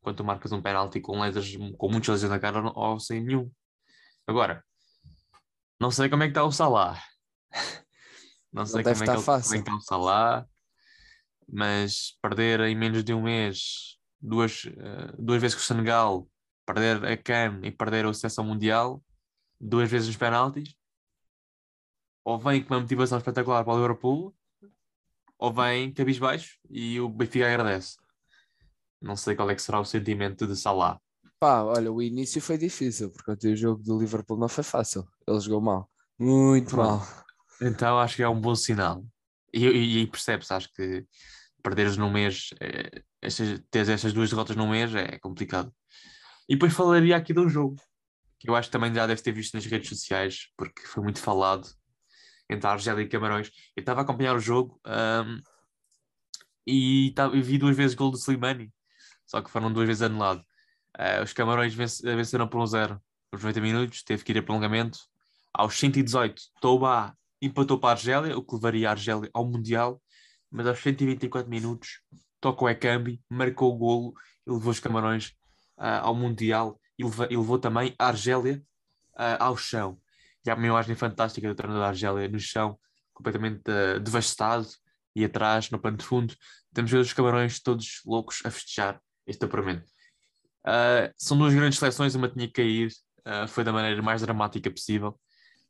quando 0.00 0.16
tu 0.16 0.24
marcas 0.24 0.52
um 0.52 0.62
penalti 0.62 1.00
com 1.00 1.18
lasers, 1.18 1.56
com 1.76 1.90
muitos 1.90 2.08
lasers 2.08 2.30
na 2.30 2.38
cara 2.38 2.62
ou 2.74 3.00
sem 3.00 3.24
nenhum. 3.24 3.50
Agora, 4.26 4.64
não 5.80 5.90
sei 5.90 6.08
como 6.08 6.22
é 6.22 6.26
que 6.26 6.30
está 6.30 6.44
o 6.44 6.52
Salah. 6.52 7.02
Não 8.52 8.64
sei 8.64 8.82
não 8.82 8.90
como, 8.90 9.02
é 9.02 9.06
que 9.06 9.12
ele, 9.12 9.22
como 9.22 9.36
é 9.36 9.40
que 9.40 9.56
está 9.58 9.74
o 9.74 9.80
Salah 9.82 10.48
mas 11.48 12.16
perder 12.20 12.60
em 12.60 12.74
menos 12.74 13.04
de 13.04 13.14
um 13.14 13.22
mês 13.22 13.98
duas, 14.20 14.64
uh, 14.64 15.14
duas 15.18 15.40
vezes 15.40 15.54
com 15.54 15.60
o 15.60 15.64
Senegal, 15.64 16.28
perder 16.66 17.04
a 17.04 17.16
CAN 17.16 17.60
e 17.62 17.70
perder 17.70 18.04
a 18.04 18.12
Seleção 18.12 18.44
Mundial, 18.44 19.02
duas 19.60 19.88
vezes 19.88 20.08
os 20.08 20.16
penaltis, 20.16 20.74
ou 22.24 22.38
vem 22.38 22.62
com 22.62 22.74
uma 22.74 22.80
motivação 22.80 23.18
espetacular 23.18 23.64
para 23.64 23.72
o 23.72 23.76
Liverpool, 23.76 24.34
ou 25.38 25.52
vem 25.52 25.92
cabisbaixo 25.92 26.58
e 26.70 27.00
o 27.00 27.08
Benfica 27.08 27.46
agradece. 27.46 27.96
Não 29.00 29.16
sei 29.16 29.34
qual 29.34 29.50
é 29.50 29.54
que 29.54 29.62
será 29.62 29.80
o 29.80 29.84
sentimento 29.84 30.46
de 30.46 30.56
Salah. 30.56 30.98
Pá, 31.38 31.62
olha, 31.62 31.92
o 31.92 32.02
início 32.02 32.40
foi 32.40 32.56
difícil, 32.56 33.10
porque 33.10 33.48
o 33.48 33.56
jogo 33.56 33.82
do 33.82 33.98
Liverpool 33.98 34.38
não 34.38 34.48
foi 34.48 34.64
fácil. 34.64 35.06
Ele 35.26 35.40
jogou 35.40 35.60
mal. 35.60 35.90
Muito 36.18 36.70
Pronto. 36.70 37.04
mal. 37.04 37.24
Então 37.60 37.98
acho 37.98 38.16
que 38.16 38.22
é 38.22 38.28
um 38.28 38.40
bom 38.40 38.54
sinal. 38.54 39.04
E, 39.52 39.66
e, 39.66 40.02
e 40.02 40.06
percebes, 40.06 40.50
acho 40.50 40.72
que 40.72 41.04
perderes 41.62 41.96
num 41.96 42.10
mês, 42.10 42.50
eh, 42.60 43.02
estas, 43.20 43.60
teres 43.70 43.88
estas 43.88 44.12
duas 44.12 44.30
derrotas 44.30 44.56
num 44.56 44.70
mês 44.70 44.94
é 44.94 45.18
complicado. 45.18 45.72
E 46.48 46.54
depois 46.54 46.72
falaria 46.72 47.16
aqui 47.16 47.32
de 47.32 47.40
um 47.40 47.48
jogo 47.48 47.76
que 48.38 48.48
eu 48.48 48.54
acho 48.54 48.68
que 48.68 48.72
também 48.72 48.94
já 48.94 49.06
deve 49.06 49.22
ter 49.22 49.32
visto 49.32 49.54
nas 49.54 49.66
redes 49.66 49.88
sociais, 49.88 50.52
porque 50.56 50.82
foi 50.82 51.02
muito 51.02 51.18
falado 51.18 51.68
entre 52.48 52.66
a 52.68 52.72
Argélia 52.72 53.02
e 53.02 53.08
Camarões. 53.08 53.50
Eu 53.76 53.80
estava 53.80 54.00
a 54.00 54.04
acompanhar 54.04 54.34
o 54.36 54.40
jogo 54.40 54.80
ahm, 54.84 55.40
e, 56.66 57.14
e 57.34 57.42
vi 57.42 57.58
duas 57.58 57.76
vezes 57.76 57.94
gol 57.94 58.10
do 58.10 58.16
Slimani, 58.18 58.72
só 59.26 59.40
que 59.40 59.50
foram 59.50 59.72
duas 59.72 59.86
vezes 59.86 60.02
anulado. 60.02 60.44
Ah, 60.98 61.22
os 61.22 61.32
Camarões 61.32 61.74
vence- 61.74 62.02
venceram 62.02 62.48
por 62.48 62.60
um 62.60 62.66
zero 62.66 63.00
aos 63.32 63.42
90 63.42 63.60
minutos, 63.60 64.02
teve 64.02 64.24
que 64.24 64.32
ir 64.32 64.38
a 64.38 64.42
prolongamento. 64.42 64.98
Aos 65.52 65.78
118, 65.78 66.42
Toubá 66.60 67.14
empatou 67.40 67.78
para 67.78 67.90
a 67.90 67.92
Argélia, 67.92 68.36
o 68.36 68.42
que 68.42 68.54
levaria 68.54 68.88
a 68.88 68.92
Argélia 68.92 69.30
ao 69.32 69.44
Mundial, 69.46 70.00
mas 70.50 70.66
aos 70.66 70.78
124 70.80 71.48
minutos, 71.50 72.00
toca 72.40 72.64
o 72.64 72.68
Ekambi, 72.68 73.20
marcou 73.28 73.74
o 73.74 73.76
golo 73.76 74.14
e 74.46 74.50
levou 74.50 74.70
os 74.70 74.80
Camarões 74.80 75.34
ah, 75.76 76.00
ao 76.00 76.14
Mundial 76.14 76.80
e, 76.98 77.04
leva- 77.04 77.28
e 77.30 77.36
levou 77.36 77.58
também 77.58 77.94
a 77.98 78.06
Argélia 78.08 78.62
ah, 79.16 79.44
ao 79.46 79.56
chão. 79.56 80.00
E 80.46 80.50
há 80.50 80.54
uma 80.54 80.66
imagem 80.66 80.94
fantástica 80.94 81.48
do 81.48 81.54
treinador 81.54 81.82
da 81.82 81.88
Argélia 81.88 82.28
no 82.28 82.38
chão, 82.38 82.78
completamente 83.12 83.62
ah, 83.68 83.98
devastado, 83.98 84.68
e 85.14 85.24
atrás, 85.24 85.70
no 85.70 85.78
pano 85.78 85.96
de 85.96 86.04
fundo, 86.04 86.34
temos 86.72 86.92
os 86.92 87.12
Camarões 87.12 87.60
todos 87.60 88.02
loucos 88.04 88.42
a 88.44 88.50
festejar 88.50 89.00
este 89.26 89.44
apuramento. 89.44 89.84
Ah, 90.64 91.12
são 91.16 91.36
duas 91.36 91.54
grandes 91.54 91.78
seleções, 91.78 92.14
uma 92.14 92.28
tinha 92.28 92.46
que 92.46 92.54
cair, 92.54 92.92
ah, 93.24 93.46
foi 93.46 93.64
da 93.64 93.72
maneira 93.72 94.00
mais 94.02 94.20
dramática 94.22 94.70
possível, 94.70 95.18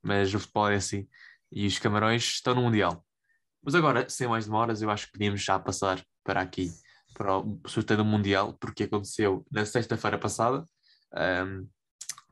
mas 0.02 0.35
o 0.35 0.38
futebol 0.38 0.68
é 0.68 0.76
assim, 0.76 1.09
e 1.50 1.66
os 1.66 1.78
Camarões 1.78 2.23
estão 2.25 2.54
no 2.54 2.62
Mundial. 2.62 3.04
Mas 3.62 3.75
agora, 3.75 4.09
sem 4.09 4.28
mais 4.28 4.47
demoras, 4.47 4.83
eu 4.83 4.90
acho 4.90 5.06
que 5.06 5.12
podíamos 5.12 5.42
já 5.42 5.59
passar 5.59 6.04
para 6.23 6.40
aqui, 6.40 6.71
para 7.14 7.38
o 7.38 7.61
sorteio 7.66 7.99
do 7.99 8.04
Mundial, 8.04 8.56
porque 8.61 8.85
aconteceu 8.85 9.45
na 9.50 9.64
sexta-feira 9.64 10.18
passada. 10.18 10.68
Ahm, 11.14 11.66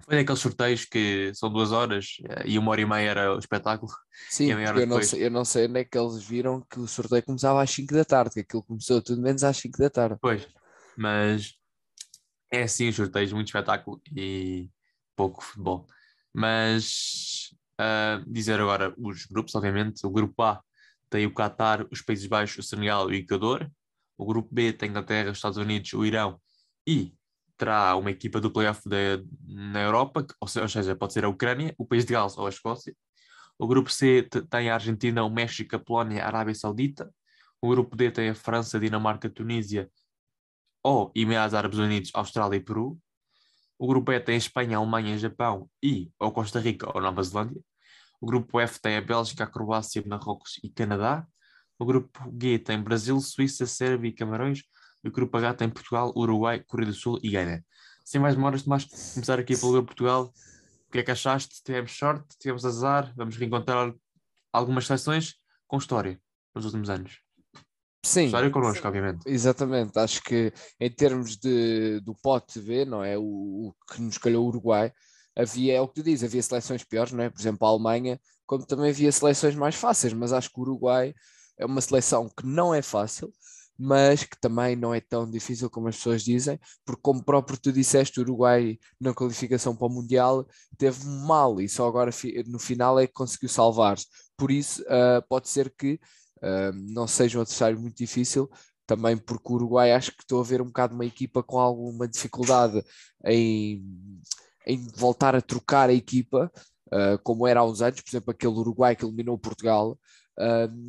foi 0.01 0.17
daqueles 0.17 0.41
sorteios 0.41 0.85
que 0.85 1.33
são 1.35 1.51
duas 1.51 1.73
horas 1.73 2.19
eh, 2.29 2.45
e 2.47 2.59
uma 2.59 2.71
hora 2.71 2.81
e 2.81 2.87
meia 2.87 3.11
era 3.11 3.35
o 3.35 3.39
espetáculo. 3.39 3.91
Sim, 4.29 4.53
hora 4.53 4.81
eu 4.81 4.87
não, 4.87 5.03
sei, 5.03 5.27
eu 5.27 5.31
não 5.31 5.45
sei 5.45 5.67
onde 5.67 5.81
é 5.81 5.85
que 5.85 5.97
eles 5.97 6.23
viram 6.23 6.61
que 6.61 6.79
o 6.79 6.87
sorteio 6.87 7.23
começava 7.23 7.63
às 7.63 7.71
5 7.71 7.95
da 7.95 8.05
tarde, 8.05 8.35
que 8.35 8.41
aquilo 8.41 8.63
começou 8.63 9.01
tudo 9.01 9.23
menos 9.23 9.43
às 9.43 9.57
5 9.57 9.79
da 9.79 9.89
tarde. 9.89 10.19
Pois, 10.21 10.47
mas 10.97 11.55
é 12.53 12.63
assim 12.65 12.89
os 12.89 12.97
sorteios, 12.97 13.33
muito 13.33 13.49
espetáculo 13.49 14.01
e 14.15 14.69
pouco 15.17 15.43
futebol. 15.43 15.87
Mas 16.35 17.55
ah, 17.79 18.23
dizer 18.27 18.61
agora 18.61 18.95
os 18.99 19.27
grupos, 19.27 19.55
obviamente, 19.55 20.07
o 20.07 20.11
grupo 20.11 20.43
A 20.43 20.63
tem 21.11 21.27
o 21.27 21.35
Qatar, 21.35 21.87
os 21.91 22.03
Países 22.03 22.27
Baixos, 22.27 22.65
o 22.65 22.69
Senegal 22.69 23.11
e 23.11 23.17
o 23.17 23.19
Equador. 23.21 23.71
O 24.17 24.25
grupo 24.27 24.49
B 24.53 24.73
tem 24.73 24.89
a 24.89 24.91
Inglaterra, 24.91 25.31
os 25.31 25.39
Estados 25.39 25.59
Unidos, 25.59 25.93
o 25.93 26.05
Irão 26.05 26.41
e 26.87 27.13
terá 27.56 27.96
uma 27.96 28.11
equipa 28.11 28.40
do 28.40 28.50
playoff 28.52 28.88
da- 28.88 29.23
na 29.46 29.82
Europa, 29.82 30.26
ou 30.40 30.49
se- 30.49 30.61
ou 30.61 30.68
seja, 30.68 30.96
pode 30.96 31.12
ser 31.12 31.25
a 31.25 31.28
Ucrânia, 31.28 31.75
o 31.78 31.87
País 31.87 32.04
de 32.04 32.12
Gales 32.12 32.37
ou 32.38 32.46
a 32.46 32.49
Escócia. 32.50 32.94
O 33.58 33.66
grupo 33.66 33.90
C 33.90 34.23
te- 34.25 34.42
tem 34.49 34.70
a 34.70 34.75
Argentina, 34.75 35.25
o 35.25 35.30
México, 35.30 35.76
a 35.76 35.78
Polónia, 35.78 36.25
a 36.25 36.26
Arábia 36.28 36.54
Saudita. 36.54 37.12
O 37.61 37.68
grupo 37.70 37.96
D 37.96 38.11
tem 38.11 38.30
a 38.30 38.34
França, 38.34 38.76
a 38.76 38.80
Dinamarca, 38.80 39.28
a 39.28 39.30
Tunísia 39.30 39.90
ou 40.82 41.11
Emirados 41.14 41.54
Árabes 41.54 41.78
Unidos, 41.78 42.11
Austrália 42.14 42.56
e 42.56 42.61
Peru. 42.61 42.99
O 43.78 43.87
grupo 43.87 44.12
E 44.12 44.20
tem 44.20 44.34
a 44.37 44.38
Espanha, 44.38 44.76
a 44.78 44.80
Alemanha, 44.80 45.18
Japão 45.18 45.68
e 45.82 46.11
ou 46.18 46.32
Costa 46.32 46.61
Rica 46.61 46.90
ou 46.94 47.00
Nova 47.02 47.23
Zelândia. 47.23 47.61
O 48.20 48.26
grupo 48.26 48.61
F 48.61 48.80
tem 48.80 48.96
a 48.96 49.00
Bélgica, 49.02 49.44
a 49.44 49.46
Croácia, 49.46 50.02
Marrocos 50.06 50.61
e 50.62 50.70
Canadá. 50.70 51.26
O 51.78 51.84
grupo 51.87 52.20
G 52.40 52.58
tem 52.58 52.82
Brasil, 52.82 53.20
Suíça, 53.20 53.66
Sérvia 53.66 54.08
e 54.11 54.12
Camarões. 54.12 54.62
O 55.04 55.11
grupo 55.11 55.37
H 55.37 55.54
tem 55.54 55.68
Portugal, 55.68 56.12
Uruguai, 56.16 56.61
Coreia 56.61 56.90
do 56.90 56.94
Sul 56.96 57.18
e 57.23 57.30
Gana. 57.30 57.64
Sem 58.04 58.20
mais 58.20 58.34
demoras, 58.34 58.62
Tomás, 58.62 58.84
começar 59.14 59.38
aqui 59.38 59.56
pelo 59.56 59.73
grupo 59.73 59.88
Portugal. 59.88 60.32
O 60.88 60.92
que 60.92 60.99
é 60.99 61.02
que 61.02 61.11
achaste? 61.11 61.62
Tivemos 61.62 61.92
sorte, 61.96 62.37
tivemos 62.38 62.64
azar, 62.64 63.12
vamos 63.16 63.37
reencontrar 63.37 63.92
algumas 64.52 64.87
seleções 64.87 65.34
com 65.66 65.76
história 65.76 66.20
nos 66.54 66.64
últimos 66.64 66.88
anos. 66.88 67.18
Sim, 68.04 68.26
História 68.26 68.50
connosco, 68.50 68.87
obviamente. 68.87 69.23
exatamente. 69.26 69.99
Acho 69.99 70.23
que 70.23 70.52
em 70.78 70.90
termos 70.90 71.37
de, 71.38 72.00
do 72.00 72.14
pote 72.14 72.61
B, 72.61 72.84
não 72.84 73.02
é? 73.02 73.16
O, 73.16 73.23
o 73.23 73.75
que 73.90 74.00
nos 74.02 74.18
calhou 74.18 74.44
o 74.44 74.49
Uruguai, 74.49 74.92
havia, 75.37 75.75
é 75.75 75.80
o 75.80 75.88
que 75.88 75.94
tu 75.94 76.02
dizes, 76.02 76.23
havia 76.23 76.42
seleções 76.42 76.84
piores, 76.84 77.12
não 77.12 77.25
é? 77.25 77.30
Por 77.30 77.40
exemplo, 77.40 77.66
a 77.66 77.70
Alemanha, 77.70 78.20
como 78.46 78.66
também 78.66 78.90
havia 78.90 79.11
seleções 79.11 79.54
mais 79.54 79.75
fáceis, 79.75 80.12
mas 80.12 80.32
acho 80.34 80.50
que 80.50 80.58
o 80.61 80.62
Uruguai 80.62 81.14
é 81.58 81.64
uma 81.64 81.80
seleção 81.80 82.28
que 82.28 82.46
não 82.46 82.75
é 82.75 82.82
fácil, 82.82 83.32
mas 83.78 84.23
que 84.23 84.38
também 84.40 84.76
não 84.76 84.95
é 84.95 85.00
tão 85.00 85.28
difícil 85.28 85.69
como 85.69 85.88
as 85.88 85.97
pessoas 85.97 86.23
dizem, 86.23 86.59
porque 86.85 87.02
como 87.02 87.25
próprio 87.25 87.59
tu 87.59 87.73
disseste, 87.73 88.21
o 88.21 88.23
Uruguai 88.23 88.78
na 89.00 89.12
qualificação 89.12 89.75
para 89.75 89.87
o 89.87 89.90
Mundial 89.90 90.47
teve 90.78 91.04
mal 91.04 91.61
e 91.61 91.69
só 91.69 91.87
agora 91.87 92.11
no 92.47 92.59
final 92.59 92.99
é 92.99 93.07
que 93.07 93.12
conseguiu 93.12 93.49
salvar-se. 93.49 94.07
Por 94.37 94.50
isso, 94.50 94.85
ah, 94.88 95.23
pode 95.28 95.49
ser 95.49 95.75
que 95.76 95.99
ah, 96.43 96.73
não 96.75 97.07
seja 97.07 97.38
um 97.38 97.43
adversário 97.43 97.78
muito 97.81 97.97
difícil, 97.97 98.49
também 98.87 99.16
porque 99.16 99.52
o 99.52 99.57
Uruguai 99.57 99.93
acho 99.93 100.12
que 100.12 100.23
estou 100.23 100.40
a 100.40 100.45
ver 100.45 100.61
um 100.62 100.66
bocado 100.66 100.95
uma 100.95 101.07
equipa 101.07 101.43
com 101.43 101.59
alguma 101.59 102.07
dificuldade 102.07 102.85
em, 103.25 103.83
em 104.66 104.87
voltar 104.97 105.35
a 105.35 105.40
trocar 105.40 105.90
a 105.90 105.95
equipa, 105.95 106.50
ah, 106.93 107.19
como 107.25 107.47
era 107.47 107.61
há 107.61 107.64
uns 107.64 107.83
anos, 107.83 108.00
por 108.00 108.11
exemplo, 108.11 108.31
aquele 108.31 108.54
Uruguai 108.54 108.95
que 108.95 109.04
eliminou 109.04 109.38
Portugal, 109.38 109.99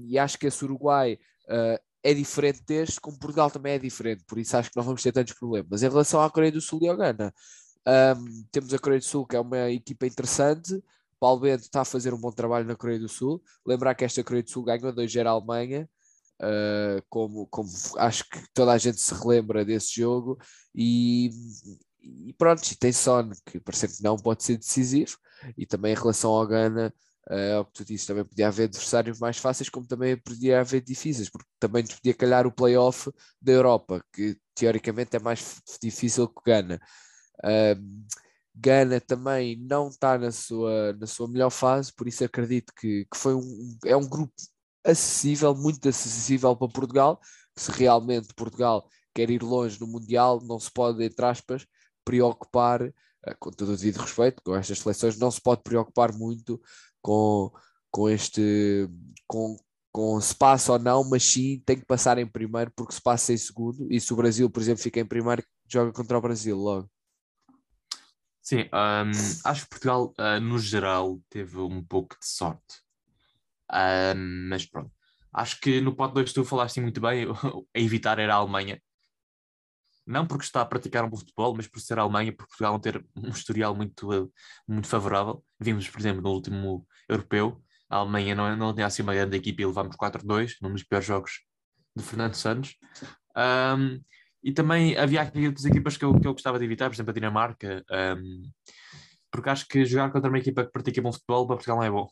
e 0.08 0.18
acho 0.18 0.39
que 0.39 0.48
esse 0.48 0.63
Uruguai 0.65 1.18
ah, 1.50 1.80
é 2.06 2.14
diferente 2.14 2.62
deste, 2.68 3.02
como 3.02 3.18
Portugal 3.18 3.50
também 3.50 3.74
é 3.74 3.80
diferente, 3.80 4.24
por 4.28 4.38
isso 4.38 4.56
acho 4.56 4.70
que 4.70 4.78
não 4.78 4.84
vamos 4.84 5.02
ter 5.02 5.12
tantos 5.12 5.34
problemas. 5.34 5.82
Em 5.82 5.90
relação 5.90 6.22
à 6.22 6.30
Coreia 6.30 6.52
do 6.52 6.62
Sul 6.62 6.80
e 6.84 6.88
ao 6.88 6.96
Ghana, 6.96 7.34
um, 8.16 8.44
temos 8.52 8.72
a 8.76 8.78
Coreia 8.78 9.00
do 9.00 9.06
Sul, 9.06 9.26
que 9.26 9.36
é 9.36 9.40
uma 9.40 9.72
equipa 9.72 10.06
interessante. 10.06 10.80
Paulo 11.20 11.42
Bento 11.42 11.64
está 11.64 11.82
a 11.82 11.86
fazer 11.86 12.14
um 12.14 12.20
bom 12.20 12.32
trabalho 12.32 12.68
na 12.68 12.76
Coreia 12.76 13.00
do 13.00 13.10
Sul. 13.10 13.42
Lembrar 13.66 13.96
que 13.96 14.06
esta 14.06 14.24
Coreia 14.24 14.44
do 14.44 14.52
Sul 14.52 14.64
ganhou 14.64 14.94
2-0 14.94 15.26
à 15.26 15.32
Alemanha, 15.32 15.90
uh, 16.44 17.04
como, 17.10 17.48
como 17.48 17.70
acho 17.98 18.30
que 18.30 18.40
toda 18.54 18.72
a 18.72 18.78
gente 18.78 19.02
se 19.02 19.14
relembra 19.16 19.66
desse 19.66 19.96
jogo. 19.96 20.38
E, 20.76 21.32
e 22.04 22.34
pronto, 22.34 22.62
tem 22.78 22.92
Son, 22.92 23.32
que 23.48 23.60
parece 23.60 23.98
que 23.98 24.04
não 24.04 24.16
pode 24.16 24.44
ser 24.44 24.58
decisivo. 24.58 25.18
E 25.58 25.66
também 25.66 25.94
em 25.94 25.98
relação 25.98 26.30
ao 26.30 26.46
Ghana, 26.46 26.94
uh, 27.29 27.65
tu 27.74 27.86
disse, 27.86 28.08
também 28.08 28.25
podia 28.25 28.48
haver 28.48 28.65
adversários 28.65 29.20
mais 29.20 29.38
fáceis, 29.38 29.70
como 29.70 29.88
também 29.88 30.17
podia 30.17 30.60
haver 30.62 30.82
difíceis, 30.82 31.29
porque 31.29 31.48
também 31.60 31.84
nos 31.84 31.96
podia 31.96 32.13
calhar 32.13 32.48
o 32.48 32.51
playoff 32.51 33.12
da 33.41 33.51
Europa, 33.51 34.03
que 34.13 34.38
teoricamente 34.53 35.15
é 35.15 35.20
mais 35.20 35.62
difícil 35.82 36.27
que 36.27 36.39
o 36.39 36.44
Ghana. 36.44 36.79
Um, 37.44 38.05
Gana 38.58 39.01
também 39.01 39.58
não 39.58 39.89
está 39.89 40.17
na 40.17 40.32
sua, 40.32 40.94
na 40.94 41.05
sua 41.05 41.27
melhor 41.27 41.50
fase, 41.50 41.91
por 41.94 42.08
isso 42.08 42.24
acredito 42.24 42.74
que, 42.74 43.05
que 43.12 43.17
foi 43.17 43.36
um, 43.36 43.77
é 43.86 43.96
um 43.98 44.08
grupo 44.08 44.34
acessível, 44.86 45.53
muito 45.53 45.89
acessível 45.89 46.55
para 46.55 46.70
Portugal. 46.70 47.20
Se 47.58 47.72
realmente 47.72 48.34
Portugal 48.34 48.88
quer 49.13 49.29
ir 49.29 49.44
longe 49.44 49.79
no 49.79 49.88
Mundial, 49.88 50.41
não 50.44 50.60
se 50.60 50.72
pode, 50.72 51.03
entre 51.03 51.25
aspas, 51.25 51.65
preocupar, 52.05 52.82
eh, 52.84 53.36
com 53.39 53.51
todo 53.51 53.74
o 53.74 53.77
devido 53.77 53.98
respeito, 53.98 54.41
com 54.44 54.55
estas 54.55 54.79
seleções, 54.79 55.17
não 55.17 55.32
se 55.32 55.41
pode 55.41 55.63
preocupar 55.63 56.13
muito 56.13 56.62
com, 57.06 57.52
com 57.92 58.10
este. 58.10 58.90
Com, 59.28 59.56
com 59.92 60.20
se 60.20 60.34
passa 60.34 60.74
ou 60.74 60.80
não, 60.80 61.08
mas 61.08 61.24
sim 61.24 61.62
tem 61.64 61.78
que 61.78 61.86
passar 61.86 62.18
em 62.18 62.26
primeiro, 62.26 62.72
porque 62.76 62.94
se 62.94 63.02
passa 63.02 63.32
em 63.32 63.38
segundo, 63.38 63.88
e 63.92 64.02
se 64.02 64.12
o 64.12 64.16
Brasil, 64.16 64.50
por 64.50 64.62
exemplo, 64.62 64.82
fica 64.82 65.00
em 65.00 65.06
primeiro, 65.06 65.44
joga 65.70 65.94
contra 65.94 66.18
o 66.18 66.22
Brasil 66.22 66.58
logo. 66.58 66.90
Sim, 68.42 68.64
hum, 68.64 69.12
acho 69.46 69.64
que 69.64 69.70
Portugal, 69.70 70.14
ah, 70.18 70.40
no 70.40 70.60
geral, 70.60 71.20
teve 71.30 71.58
um 71.60 71.84
pouco 71.84 72.18
de 72.20 72.28
sorte. 72.28 72.82
Hum, 73.72 74.48
mas 74.50 74.66
pronto. 74.66 74.92
Acho 75.32 75.60
que 75.62 75.80
no 75.80 75.96
pote 75.96 76.16
2 76.16 76.34
tu 76.34 76.44
falaste 76.44 76.82
muito 76.82 77.00
bem, 77.00 77.26
a 77.76 77.80
evitar 77.80 78.20
era 78.20 78.34
a 78.34 78.38
Alemanha. 78.38 78.82
Não 80.06 80.28
porque 80.28 80.46
está 80.46 80.62
a 80.62 80.66
praticar 80.66 81.04
um 81.04 81.10
bom 81.10 81.18
futebol, 81.18 81.56
mas 81.56 81.68
por 81.68 81.80
ser 81.80 81.98
a 81.98 82.04
Alemanha, 82.04 82.32
por 82.32 82.48
Portugal 82.48 82.74
não 82.74 82.80
ter 82.80 83.04
um 83.16 83.30
historial 83.30 83.76
muito, 83.76 84.14
eh, 84.14 84.28
muito 84.68 84.88
favorável. 84.88 85.44
Vimos, 85.60 85.90
por 85.90 86.00
exemplo, 86.00 86.22
no 86.22 86.30
último 86.30 86.86
europeu, 87.08 87.62
a 87.90 87.98
Alemanha 87.98 88.34
não, 88.36 88.56
não 88.56 88.74
tinha 88.74 88.86
assim 88.88 89.04
uma 89.04 89.14
grande 89.14 89.38
equipe 89.38 89.62
e 89.62 89.66
levámos 89.66 89.96
4-2, 89.96 90.56
num 90.62 90.72
dos 90.72 90.84
piores 90.84 91.06
jogos 91.08 91.42
de 91.96 92.04
Fernando 92.04 92.34
Santos. 92.36 92.76
Hum, 93.78 94.02
e 94.44 94.52
também 94.52 94.98
havia 94.98 95.22
aqui 95.22 95.48
outras 95.48 95.66
equipas 95.66 95.98
que 95.98 96.06
eu, 96.06 96.20
que 96.20 96.28
eu 96.28 96.34
gostava 96.34 96.60
de 96.60 96.66
evitar, 96.66 96.90
por 96.90 96.96
exemplo, 96.96 97.12
a 97.12 97.14
Dinamarca, 97.14 97.84
um, 98.18 98.44
porque 99.32 99.50
acho 99.50 99.68
que 99.68 99.86
jogar 99.86 100.12
contra 100.12 100.30
uma 100.30 100.38
equipa 100.40 100.64
que 100.66 100.72
pratica 100.72 101.02
bom 101.02 101.12
futebol 101.12 101.46
para 101.48 101.56
Portugal 101.58 101.78
não 101.78 101.84
é 101.84 101.92
bom. 101.92 102.08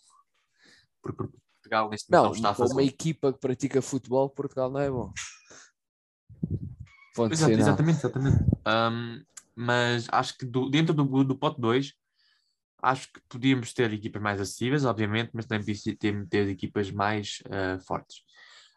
Porque 1.01 1.23
Portugal 1.61 1.89
neste 1.89 2.11
momento 2.11 2.23
Não, 2.23 2.29
não 2.29 2.35
está 2.35 2.49
a 2.49 2.53
fazer. 2.55 2.73
uma 2.73 2.83
equipa 2.83 3.31
que 3.33 3.39
pratica 3.39 3.81
futebol, 3.81 4.29
Portugal 4.29 4.69
não 4.71 4.79
é 4.79 4.89
bom. 4.89 5.11
Exato, 7.31 7.51
exatamente, 7.51 7.99
exatamente. 7.99 8.37
Um, 8.67 9.23
mas 9.55 10.07
acho 10.11 10.37
que 10.37 10.45
do- 10.45 10.69
dentro 10.69 10.93
do, 10.93 11.23
do 11.23 11.37
pote 11.37 11.61
2, 11.61 11.93
acho 12.83 13.07
que 13.11 13.21
podíamos 13.29 13.73
ter 13.73 13.93
equipas 13.93 14.21
mais 14.21 14.41
acessíveis, 14.41 14.83
obviamente, 14.83 15.31
mas 15.33 15.45
também 15.45 15.65
podíamos 15.65 16.27
ter, 16.29 16.49
equipas 16.49 16.91
mais 16.91 17.41
ah, 17.49 17.79
fortes. 17.87 18.17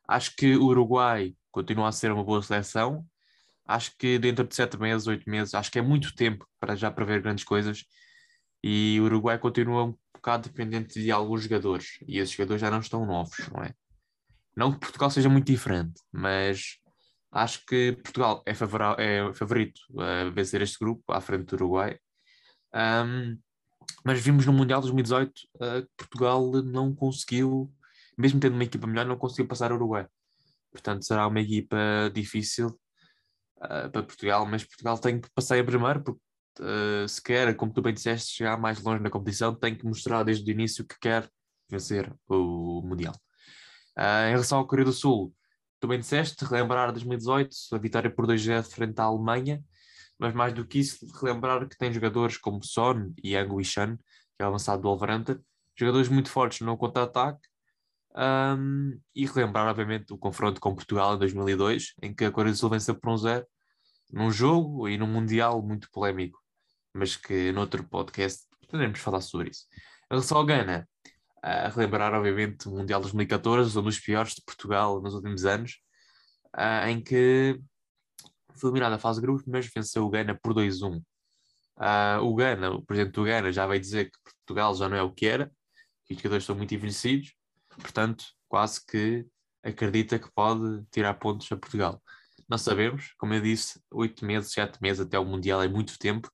Acho 0.08 0.34
que 0.36 0.56
o 0.56 0.66
Uruguai 0.66 1.34
continua 1.50 1.88
a 1.88 1.92
ser 1.92 2.12
uma 2.12 2.22
boa 2.22 2.40
seleção. 2.40 3.04
Acho 3.66 3.90
que 3.98 4.18
dentro 4.18 4.46
de 4.46 4.54
sete 4.54 4.78
meses, 4.78 5.08
oito 5.08 5.28
meses, 5.28 5.52
acho 5.54 5.70
que 5.72 5.80
é 5.80 5.82
muito 5.82 6.14
tempo 6.14 6.46
para 6.60 6.76
já 6.76 6.88
prever 6.88 7.20
grandes 7.20 7.44
coisas. 7.44 7.84
E 8.62 8.98
o 9.00 9.04
Uruguai 9.04 9.38
continua 9.38 9.84
um 9.86 9.94
bocado 10.14 10.48
dependente 10.48 11.02
de 11.02 11.10
alguns 11.10 11.42
jogadores. 11.42 11.98
E 12.06 12.18
esses 12.18 12.32
jogadores 12.34 12.60
já 12.60 12.70
não 12.70 12.78
estão 12.78 13.04
novos, 13.04 13.36
não 13.52 13.64
é? 13.64 13.74
Não 14.56 14.72
que 14.72 14.78
Portugal 14.78 15.10
seja 15.10 15.28
muito 15.28 15.46
diferente, 15.46 16.00
mas 16.12 16.78
acho 17.32 17.66
que 17.66 17.92
Portugal 18.02 18.42
é, 18.46 18.52
é 18.52 19.34
favorito 19.34 19.80
a 19.98 20.30
vencer 20.30 20.62
este 20.62 20.78
grupo 20.78 21.02
à 21.12 21.20
frente 21.20 21.46
do 21.46 21.56
Uruguai. 21.56 21.98
Um, 22.72 23.38
mas 24.04 24.20
vimos 24.20 24.46
no 24.46 24.52
Mundial 24.52 24.80
de 24.80 24.86
2018 24.86 25.30
uh, 25.30 25.82
que 25.82 25.88
Portugal 25.96 26.50
não 26.62 26.94
conseguiu, 26.94 27.72
mesmo 28.16 28.40
tendo 28.40 28.54
uma 28.54 28.64
equipa 28.64 28.86
melhor, 28.86 29.06
não 29.06 29.16
conseguiu 29.16 29.46
passar 29.46 29.72
o 29.72 29.76
Uruguai. 29.76 30.06
Portanto, 30.70 31.04
será 31.04 31.26
uma 31.26 31.40
equipa 31.40 31.76
difícil 32.12 32.68
uh, 33.58 33.90
para 33.90 34.02
Portugal, 34.02 34.46
mas 34.46 34.64
Portugal 34.64 34.98
tem 34.98 35.20
que 35.20 35.30
passar 35.34 35.58
em 35.58 35.64
primeiro, 35.64 36.02
porque 36.02 36.20
uh, 36.60 37.08
se 37.08 37.22
quer, 37.22 37.54
como 37.56 37.72
tu 37.72 37.82
bem 37.82 37.94
disseste, 37.94 38.32
chegar 38.32 38.58
mais 38.58 38.80
longe 38.82 39.02
na 39.02 39.10
competição, 39.10 39.54
tem 39.54 39.74
que 39.74 39.84
mostrar 39.84 40.22
desde 40.22 40.50
o 40.50 40.52
início 40.52 40.86
que 40.86 40.98
quer 41.00 41.28
vencer 41.68 42.14
o 42.28 42.82
Mundial. 42.82 43.14
Em 43.98 44.30
relação 44.30 44.60
à 44.60 44.66
Coreia 44.66 44.84
do 44.84 44.92
Sul, 44.92 45.34
tu 45.80 45.88
bem 45.88 45.98
disseste, 45.98 46.44
relembrar 46.44 46.92
2018, 46.92 47.56
a 47.72 47.78
vitória 47.78 48.10
por 48.10 48.26
2-0 48.26 48.62
frente 48.64 49.00
à 49.00 49.04
Alemanha, 49.04 49.64
mas 50.18 50.34
mais 50.34 50.52
do 50.52 50.66
que 50.66 50.78
isso, 50.78 51.06
relembrar 51.20 51.68
que 51.68 51.76
tem 51.76 51.92
jogadores 51.92 52.36
como 52.36 52.62
Son 52.62 53.12
e 53.22 53.34
Yang 53.34 53.52
Wishan, 53.52 53.96
que 53.96 54.42
é 54.42 54.44
avançado 54.44 54.82
do 54.82 54.88
Wolverhampton, 54.88 55.38
jogadores 55.74 56.08
muito 56.08 56.30
fortes 56.30 56.60
no 56.60 56.76
contra-ataque, 56.76 57.46
um, 58.16 58.98
e 59.14 59.26
relembrar, 59.26 59.68
obviamente, 59.68 60.12
o 60.12 60.18
confronto 60.18 60.60
com 60.60 60.74
Portugal 60.74 61.14
em 61.14 61.18
2002, 61.18 61.94
em 62.02 62.14
que 62.14 62.24
a 62.24 62.30
Coreia 62.30 62.52
do 62.52 62.58
Sul 62.58 62.70
venceu 62.70 62.94
por 62.94 63.10
um 63.10 63.16
zero, 63.16 63.46
num 64.10 64.30
jogo 64.30 64.88
e 64.88 64.96
num 64.96 65.06
Mundial 65.06 65.60
muito 65.62 65.90
polémico, 65.90 66.40
mas 66.94 67.16
que 67.16 67.52
noutro 67.52 67.84
podcast 67.84 68.46
poderemos 68.70 68.98
falar 69.00 69.20
sobre 69.20 69.50
isso. 69.50 69.66
Em 70.10 70.14
relação 70.14 70.38
ao 70.38 70.46
Gana, 70.46 70.88
a 71.42 71.68
relembrar, 71.68 72.14
obviamente, 72.14 72.68
o 72.68 72.72
Mundial 72.72 73.00
de 73.00 73.04
2014, 73.04 73.78
um 73.78 73.82
dos 73.82 74.00
piores 74.00 74.34
de 74.34 74.42
Portugal 74.42 75.00
nos 75.00 75.14
últimos 75.14 75.44
anos, 75.44 75.78
uh, 76.56 76.88
em 76.88 77.00
que 77.00 77.60
foi 78.60 78.70
eliminado 78.70 78.94
a 78.94 78.98
fase 78.98 79.20
de 79.20 79.26
grupos, 79.26 79.44
mas 79.46 79.66
venceu 79.66 80.04
o 80.04 80.10
Gana 80.10 80.38
por 80.42 80.54
2-1. 80.54 81.02
Uh, 81.78 82.22
o 82.22 82.34
Gana, 82.34 82.70
o 82.70 82.82
presidente 82.82 83.14
do 83.14 83.24
Gana, 83.24 83.52
já 83.52 83.66
veio 83.66 83.80
dizer 83.80 84.06
que 84.06 84.18
Portugal 84.24 84.74
já 84.74 84.88
não 84.88 84.96
é 84.96 85.02
o 85.02 85.12
que 85.12 85.26
era, 85.26 85.50
que 86.04 86.14
os 86.14 86.18
jogadores 86.18 86.42
estão 86.44 86.56
muito 86.56 86.74
envelhecidos, 86.74 87.34
portanto, 87.78 88.24
quase 88.48 88.84
que 88.86 89.26
acredita 89.62 90.18
que 90.18 90.30
pode 90.32 90.84
tirar 90.90 91.14
pontos 91.14 91.50
a 91.50 91.56
Portugal. 91.56 92.02
Não 92.48 92.56
sabemos, 92.56 93.12
como 93.18 93.34
eu 93.34 93.40
disse, 93.40 93.80
oito 93.90 94.24
meses, 94.24 94.52
sete 94.52 94.80
meses 94.80 95.00
até 95.04 95.18
o 95.18 95.24
Mundial 95.24 95.62
é 95.62 95.68
muito 95.68 95.98
tempo. 95.98 96.30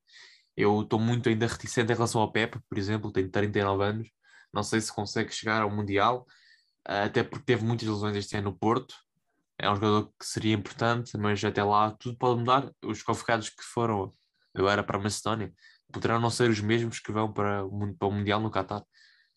Eu 0.57 0.83
estou 0.83 1.01
muito 1.01 1.29
ainda 1.29 1.47
reticente 1.47 1.91
em 1.91 1.95
relação 1.95 2.21
ao 2.21 2.31
Pepe, 2.31 2.61
por 2.69 2.77
exemplo, 2.77 3.11
tenho 3.11 3.31
39 3.31 3.85
anos, 3.85 4.09
não 4.53 4.63
sei 4.63 4.81
se 4.81 4.93
consegue 4.93 5.33
chegar 5.33 5.63
ao 5.63 5.71
Mundial, 5.71 6.27
até 6.85 7.23
porque 7.23 7.47
teve 7.47 7.65
muitas 7.65 7.89
lesões 7.89 8.17
este 8.17 8.37
ano 8.37 8.51
no 8.51 8.59
Porto. 8.59 8.95
É 9.59 9.71
um 9.71 9.75
jogador 9.75 10.13
que 10.19 10.27
seria 10.27 10.55
importante, 10.55 11.17
mas 11.17 11.43
até 11.45 11.63
lá 11.63 11.93
tudo 11.93 12.17
pode 12.17 12.41
mudar. 12.41 12.71
Os 12.85 13.03
convocados 13.03 13.49
que 13.49 13.63
foram 13.63 14.13
agora 14.55 14.83
para 14.83 14.99
a 14.99 15.01
Macedónia 15.01 15.53
poderão 15.93 16.21
não 16.21 16.31
ser 16.31 16.51
os 16.51 16.61
mesmos 16.61 16.99
que 16.99 17.13
vão 17.13 17.33
para 17.33 17.65
o, 17.65 17.95
para 17.95 18.09
o 18.09 18.13
Mundial 18.13 18.41
no 18.41 18.51
Qatar. 18.51 18.83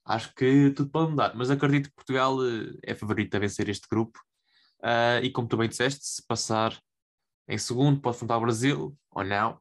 Acho 0.06 0.34
que 0.36 0.72
tudo 0.72 0.90
pode 0.90 1.12
mudar, 1.12 1.36
mas 1.36 1.50
acredito 1.50 1.90
que 1.90 1.96
Portugal 1.96 2.38
é 2.84 2.96
favorito 2.96 3.36
a 3.36 3.40
vencer 3.40 3.70
este 3.70 3.88
grupo. 3.90 4.20
Uh, 4.80 5.24
e 5.24 5.32
como 5.32 5.48
tu 5.48 5.58
bem 5.58 5.68
disseste, 5.68 6.06
se 6.06 6.26
passar 6.26 6.80
em 7.48 7.58
segundo, 7.58 8.00
pode 8.00 8.16
enfrentar 8.16 8.38
o 8.38 8.42
Brasil 8.42 8.98
ou 9.12 9.24
não. 9.24 9.60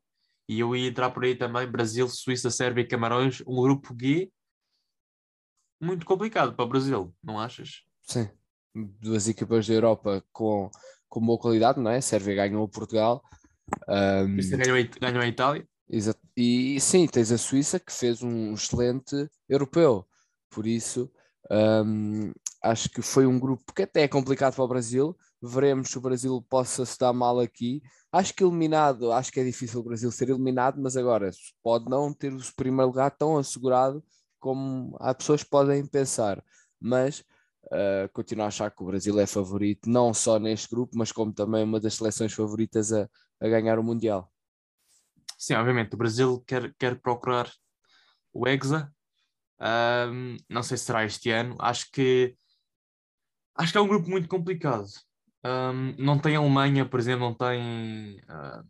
E 0.48 0.60
eu 0.60 0.76
ia 0.76 0.88
entrar 0.88 1.10
por 1.10 1.24
aí 1.24 1.34
também: 1.34 1.66
Brasil, 1.66 2.08
Suíça, 2.08 2.50
Sérvia 2.50 2.82
e 2.82 2.86
Camarões, 2.86 3.42
um 3.46 3.60
grupo 3.62 3.96
G 3.98 4.30
muito 5.80 6.06
complicado 6.06 6.54
para 6.54 6.64
o 6.64 6.68
Brasil, 6.68 7.14
não 7.22 7.38
achas? 7.38 7.82
Sim, 8.02 8.28
duas 8.74 9.28
equipas 9.28 9.66
da 9.66 9.74
Europa 9.74 10.24
com, 10.32 10.70
com 11.08 11.20
boa 11.20 11.38
qualidade, 11.38 11.80
não 11.80 11.90
é? 11.90 12.00
Sérvia 12.00 12.34
ganhou 12.34 12.68
Portugal. 12.68 13.22
Um, 13.88 14.34
Suíça 14.34 14.56
ganhou, 14.56 14.76
a- 14.78 14.98
ganhou 15.00 15.22
a 15.22 15.26
Itália. 15.26 15.66
Exato. 15.88 16.20
E 16.36 16.80
sim, 16.80 17.06
tens 17.06 17.30
a 17.30 17.38
Suíça 17.38 17.78
que 17.78 17.92
fez 17.92 18.22
um 18.22 18.54
excelente 18.54 19.28
europeu. 19.48 20.06
Por 20.50 20.66
isso, 20.66 21.10
hum, 21.50 22.32
acho 22.62 22.88
que 22.90 23.02
foi 23.02 23.26
um 23.26 23.38
grupo 23.38 23.72
que 23.74 23.82
até 23.82 24.02
é 24.02 24.08
complicado 24.08 24.54
para 24.54 24.64
o 24.64 24.68
Brasil. 24.68 25.16
Veremos 25.42 25.90
se 25.90 25.98
o 25.98 26.00
Brasil 26.00 26.42
possa 26.48 26.84
se 26.86 26.98
dar 26.98 27.12
mal 27.12 27.38
aqui. 27.38 27.82
Acho 28.10 28.32
que 28.34 28.42
eliminado, 28.44 29.12
acho 29.12 29.30
que 29.32 29.40
é 29.40 29.44
difícil 29.44 29.80
o 29.80 29.84
Brasil 29.84 30.10
ser 30.10 30.30
eliminado, 30.30 30.80
mas 30.80 30.96
agora 30.96 31.30
pode 31.62 31.84
não 31.90 32.12
ter 32.12 32.32
o 32.32 32.38
primeiro 32.56 32.88
lugar 32.88 33.10
tão 33.10 33.36
assegurado 33.36 34.02
como 34.40 34.96
há 35.00 35.14
pessoas 35.14 35.42
que 35.42 35.50
podem 35.50 35.84
pensar. 35.86 36.42
Mas 36.80 37.24
uh, 37.66 38.08
continuo 38.12 38.44
a 38.44 38.48
achar 38.48 38.70
que 38.70 38.82
o 38.82 38.86
Brasil 38.86 39.18
é 39.18 39.26
favorito, 39.26 39.88
não 39.88 40.12
só 40.12 40.38
neste 40.38 40.68
grupo, 40.68 40.96
mas 40.96 41.12
como 41.12 41.32
também 41.32 41.64
uma 41.64 41.80
das 41.80 41.94
seleções 41.94 42.32
favoritas 42.32 42.92
a, 42.92 43.08
a 43.40 43.48
ganhar 43.48 43.78
o 43.78 43.84
Mundial. 43.84 44.30
Sim, 45.38 45.54
obviamente, 45.54 45.94
o 45.94 45.98
Brasil 45.98 46.42
quer, 46.46 46.74
quer 46.78 47.00
procurar 47.00 47.50
o 48.32 48.48
Hexa. 48.48 48.92
Um, 49.60 50.36
não 50.48 50.62
sei 50.62 50.76
se 50.76 50.84
será 50.84 51.04
este 51.04 51.30
ano. 51.30 51.56
Acho 51.60 51.90
que 51.92 52.36
acho 53.54 53.72
que 53.72 53.78
é 53.78 53.80
um 53.80 53.88
grupo 53.88 54.08
muito 54.08 54.28
complicado. 54.28 54.86
Um, 55.44 55.94
não 55.98 56.18
tem 56.18 56.36
Alemanha, 56.36 56.88
por 56.88 56.98
exemplo, 56.98 57.26
não 57.26 57.34
tem 57.34 58.18
uh, 58.22 58.64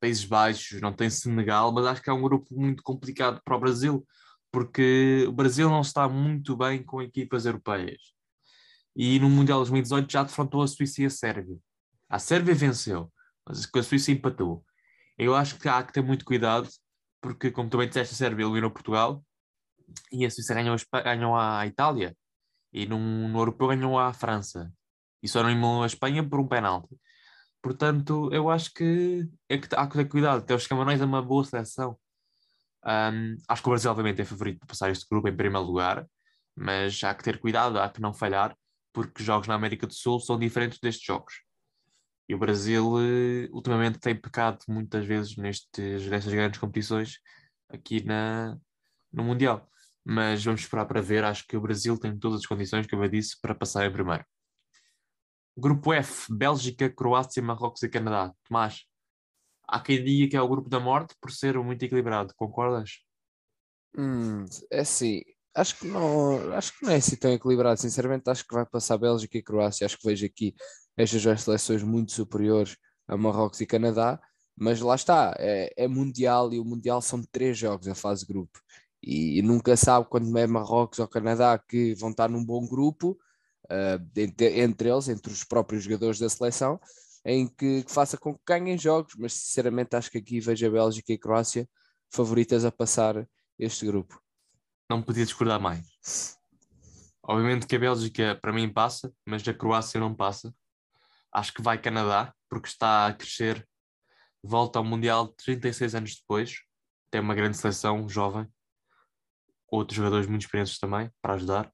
Países 0.00 0.24
Baixos, 0.24 0.80
não 0.80 0.92
tem 0.92 1.08
Senegal, 1.08 1.72
mas 1.72 1.86
acho 1.86 2.02
que 2.02 2.10
é 2.10 2.12
um 2.12 2.22
grupo 2.22 2.54
muito 2.54 2.82
complicado 2.82 3.40
para 3.44 3.56
o 3.56 3.60
Brasil, 3.60 4.06
porque 4.54 5.24
o 5.26 5.32
Brasil 5.32 5.68
não 5.68 5.80
está 5.80 6.08
muito 6.08 6.56
bem 6.56 6.80
com 6.80 7.02
equipas 7.02 7.44
europeias. 7.44 8.14
E 8.94 9.18
no 9.18 9.28
Mundial 9.28 9.58
de 9.58 9.70
2018 9.70 10.12
já 10.12 10.22
defrontou 10.22 10.62
a 10.62 10.68
Suíça 10.68 11.02
e 11.02 11.06
a 11.06 11.10
Sérvia. 11.10 11.58
A 12.08 12.20
Sérvia 12.20 12.54
venceu, 12.54 13.12
mas 13.44 13.68
a 13.74 13.82
Suíça 13.82 14.12
empatou. 14.12 14.64
Eu 15.18 15.34
acho 15.34 15.58
que 15.58 15.68
há 15.68 15.82
que 15.82 15.92
ter 15.92 16.04
muito 16.04 16.24
cuidado, 16.24 16.68
porque, 17.20 17.50
como 17.50 17.68
também 17.68 17.88
disseste, 17.88 18.14
a 18.14 18.16
Sérvia 18.16 18.44
eliminou 18.44 18.70
Portugal 18.70 19.24
e 20.12 20.24
a 20.24 20.30
Suíça 20.30 20.54
ganhou 20.54 20.76
a, 20.92 21.00
ganhou 21.00 21.34
a 21.36 21.66
Itália 21.66 22.16
e 22.72 22.86
num, 22.86 23.26
no 23.26 23.40
Europeu 23.40 23.66
ganhou 23.66 23.98
a 23.98 24.12
França 24.12 24.72
e 25.20 25.26
só 25.26 25.42
não 25.42 25.50
eliminou 25.50 25.82
a 25.82 25.86
Espanha 25.86 26.22
por 26.22 26.38
um 26.38 26.46
penalti. 26.46 26.96
Portanto, 27.60 28.32
eu 28.32 28.48
acho 28.48 28.72
que, 28.72 29.28
é 29.48 29.58
que 29.58 29.66
há 29.74 29.84
que 29.88 29.94
ter 29.94 30.08
cuidado. 30.08 30.38
Até 30.42 30.54
os 30.54 30.68
Camarões 30.68 31.00
é 31.00 31.04
uma 31.04 31.20
boa 31.20 31.42
seleção. 31.42 31.98
Um, 32.86 33.36
acho 33.48 33.62
que 33.62 33.68
o 33.68 33.70
Brasil, 33.70 33.90
obviamente, 33.90 34.20
é 34.20 34.24
favorito 34.24 34.58
para 34.58 34.68
passar 34.68 34.90
este 34.90 35.06
grupo 35.10 35.28
em 35.28 35.36
primeiro 35.36 35.66
lugar, 35.66 36.06
mas 36.54 37.02
há 37.02 37.14
que 37.14 37.24
ter 37.24 37.40
cuidado, 37.40 37.78
há 37.78 37.88
que 37.88 38.00
não 38.00 38.12
falhar, 38.12 38.56
porque 38.92 39.20
os 39.20 39.26
jogos 39.26 39.48
na 39.48 39.54
América 39.54 39.86
do 39.86 39.94
Sul 39.94 40.20
são 40.20 40.38
diferentes 40.38 40.78
destes 40.78 41.04
jogos. 41.04 41.34
E 42.28 42.34
o 42.34 42.38
Brasil, 42.38 42.84
eh, 43.00 43.48
ultimamente, 43.52 43.98
tem 43.98 44.14
pecado 44.14 44.58
muitas 44.68 45.04
vezes 45.04 45.36
nestes, 45.36 46.06
nestas 46.06 46.32
grandes 46.32 46.58
competições 46.60 47.18
aqui 47.68 48.02
na, 48.04 48.56
no 49.12 49.24
Mundial. 49.24 49.68
Mas 50.04 50.44
vamos 50.44 50.62
esperar 50.62 50.86
para 50.86 51.00
ver. 51.00 51.24
Acho 51.24 51.46
que 51.46 51.56
o 51.56 51.60
Brasil 51.60 51.98
tem 51.98 52.18
todas 52.18 52.40
as 52.40 52.46
condições, 52.46 52.86
como 52.86 53.04
eu 53.04 53.08
disse, 53.08 53.40
para 53.40 53.54
passar 53.54 53.86
em 53.86 53.92
primeiro. 53.92 54.24
Grupo 55.56 55.92
F: 55.92 56.32
Bélgica, 56.34 56.90
Croácia, 56.90 57.42
Marrocos 57.42 57.82
e 57.82 57.88
Canadá. 57.88 58.32
Tomás, 58.44 58.84
há 59.68 59.80
quem 59.80 60.02
diga 60.02 60.30
que 60.30 60.36
é 60.36 60.40
o 60.40 60.48
grupo 60.48 60.68
da 60.68 60.80
morte 60.80 61.14
por 61.20 61.30
ser 61.30 61.58
muito 61.58 61.82
equilibrado. 61.84 62.34
Concordas? 62.36 63.00
Hum, 63.96 64.44
é 64.70 64.80
assim, 64.80 65.22
acho 65.54 65.78
que 65.78 65.86
não, 65.86 66.52
acho 66.54 66.78
que 66.78 66.84
não 66.84 66.92
é 66.92 66.96
assim 66.96 67.16
tão 67.16 67.32
equilibrado. 67.32 67.80
Sinceramente, 67.80 68.28
acho 68.28 68.46
que 68.46 68.54
vai 68.54 68.66
passar 68.66 68.98
Bélgica 68.98 69.38
e 69.38 69.42
Croácia. 69.42 69.84
Acho 69.84 69.98
que 69.98 70.06
vejo 70.06 70.26
aqui 70.26 70.54
estas 70.96 71.22
duas 71.22 71.42
seleções 71.42 71.82
muito 71.82 72.12
superiores 72.12 72.76
a 73.06 73.16
Marrocos 73.16 73.60
e 73.60 73.66
Canadá, 73.66 74.20
mas 74.56 74.80
lá 74.80 74.94
está, 74.94 75.34
é, 75.38 75.72
é 75.76 75.88
Mundial 75.88 76.52
e 76.52 76.60
o 76.60 76.64
Mundial 76.64 77.02
são 77.02 77.22
três 77.30 77.58
jogos 77.58 77.88
a 77.88 77.94
fase 77.94 78.26
grupo. 78.26 78.58
E, 79.02 79.42
nunca 79.42 79.76
sabe 79.76 80.06
quando 80.08 80.36
é 80.38 80.46
Marrocos 80.46 80.98
ou 80.98 81.08
Canadá 81.08 81.58
que 81.58 81.94
vão 81.94 82.10
estar 82.10 82.28
num 82.28 82.44
bom 82.44 82.66
grupo, 82.66 83.18
uh, 83.66 84.02
entre, 84.16 84.60
entre 84.60 84.88
eles, 84.88 85.08
entre 85.08 85.30
os 85.32 85.44
próprios 85.44 85.84
jogadores 85.84 86.18
da 86.18 86.28
seleção, 86.28 86.80
em 87.24 87.46
que, 87.46 87.82
que 87.84 87.92
faça 87.92 88.18
com 88.18 88.34
que 88.34 88.42
ganhem 88.46 88.76
jogos, 88.76 89.14
mas 89.16 89.32
sinceramente 89.32 89.96
acho 89.96 90.10
que 90.10 90.18
aqui 90.18 90.40
vejo 90.40 90.66
a 90.66 90.70
Bélgica 90.70 91.12
e 91.12 91.16
a 91.16 91.18
Croácia 91.18 91.68
favoritas 92.10 92.64
a 92.64 92.70
passar 92.70 93.26
este 93.58 93.86
grupo. 93.86 94.20
Não 94.90 95.02
podia 95.02 95.24
discordar 95.24 95.60
mais. 95.60 96.38
Obviamente 97.22 97.66
que 97.66 97.76
a 97.76 97.78
Bélgica, 97.78 98.38
para 98.40 98.52
mim, 98.52 98.68
passa, 98.68 99.12
mas 99.26 99.46
a 99.48 99.54
Croácia 99.54 99.98
não 99.98 100.14
passa. 100.14 100.54
acho 101.32 101.52
que 101.52 101.62
vai 101.62 101.80
Canadá, 101.80 102.32
porque 102.48 102.68
está 102.68 103.06
a 103.06 103.14
crescer, 103.14 103.66
volta 104.42 104.78
ao 104.78 104.84
Mundial 104.84 105.28
36 105.28 105.94
anos 105.94 106.16
depois, 106.16 106.58
tem 107.10 107.20
uma 107.20 107.34
grande 107.34 107.56
seleção 107.56 108.08
jovem, 108.08 108.46
outros 109.68 109.96
jogadores 109.96 110.26
muito 110.26 110.42
experientes 110.42 110.78
também 110.78 111.10
para 111.22 111.34
ajudar. 111.34 111.72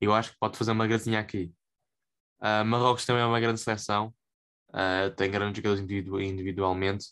Eu 0.00 0.14
acho 0.14 0.32
que 0.32 0.38
pode 0.38 0.56
fazer 0.56 0.72
uma 0.72 0.86
gracinha 0.86 1.20
aqui. 1.20 1.52
Uh, 2.40 2.64
Marrocos 2.64 3.04
também 3.04 3.22
é 3.22 3.26
uma 3.26 3.40
grande 3.40 3.60
seleção, 3.60 4.14
uh, 4.70 5.14
tem 5.16 5.30
grandes 5.30 5.56
jogadores 5.58 5.82
individu 5.82 6.20
individualmente. 6.20 7.06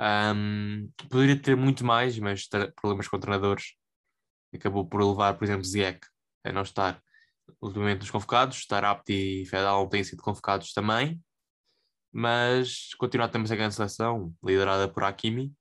Um, 0.00 0.90
poderia 1.08 1.40
ter 1.40 1.56
muito 1.56 1.84
mais, 1.84 2.18
mas 2.18 2.48
problemas 2.76 3.08
com 3.08 3.18
treinadores. 3.18 3.74
Acabou 4.54 4.86
por 4.86 5.02
levar, 5.02 5.34
por 5.34 5.44
exemplo, 5.44 5.64
Ziyech 5.64 6.00
a 6.44 6.52
não 6.52 6.62
estar 6.62 7.02
ultimamente 7.60 8.00
nos 8.00 8.10
convocados. 8.10 8.66
Tarapti 8.66 9.42
e 9.42 9.46
Fedal 9.46 9.88
têm 9.88 10.04
sido 10.04 10.22
convocados 10.22 10.72
também, 10.72 11.20
mas 12.12 12.94
continua 12.94 13.26
a 13.26 13.28
ter 13.28 13.38
uma 13.38 13.48
grande 13.48 13.74
seleção 13.74 14.34
liderada 14.42 14.88
por 14.88 15.04
Hakimi. 15.04 15.52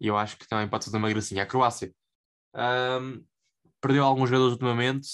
E 0.00 0.06
eu 0.06 0.16
acho 0.16 0.36
que 0.36 0.48
também 0.48 0.68
pode 0.68 0.84
fazer 0.84 0.96
uma 0.96 1.08
gracinha. 1.08 1.42
A 1.42 1.46
Croácia 1.46 1.92
um, 2.54 3.24
perdeu 3.80 4.04
alguns 4.04 4.30
jogadores 4.30 4.52
ultimamente, 4.52 5.08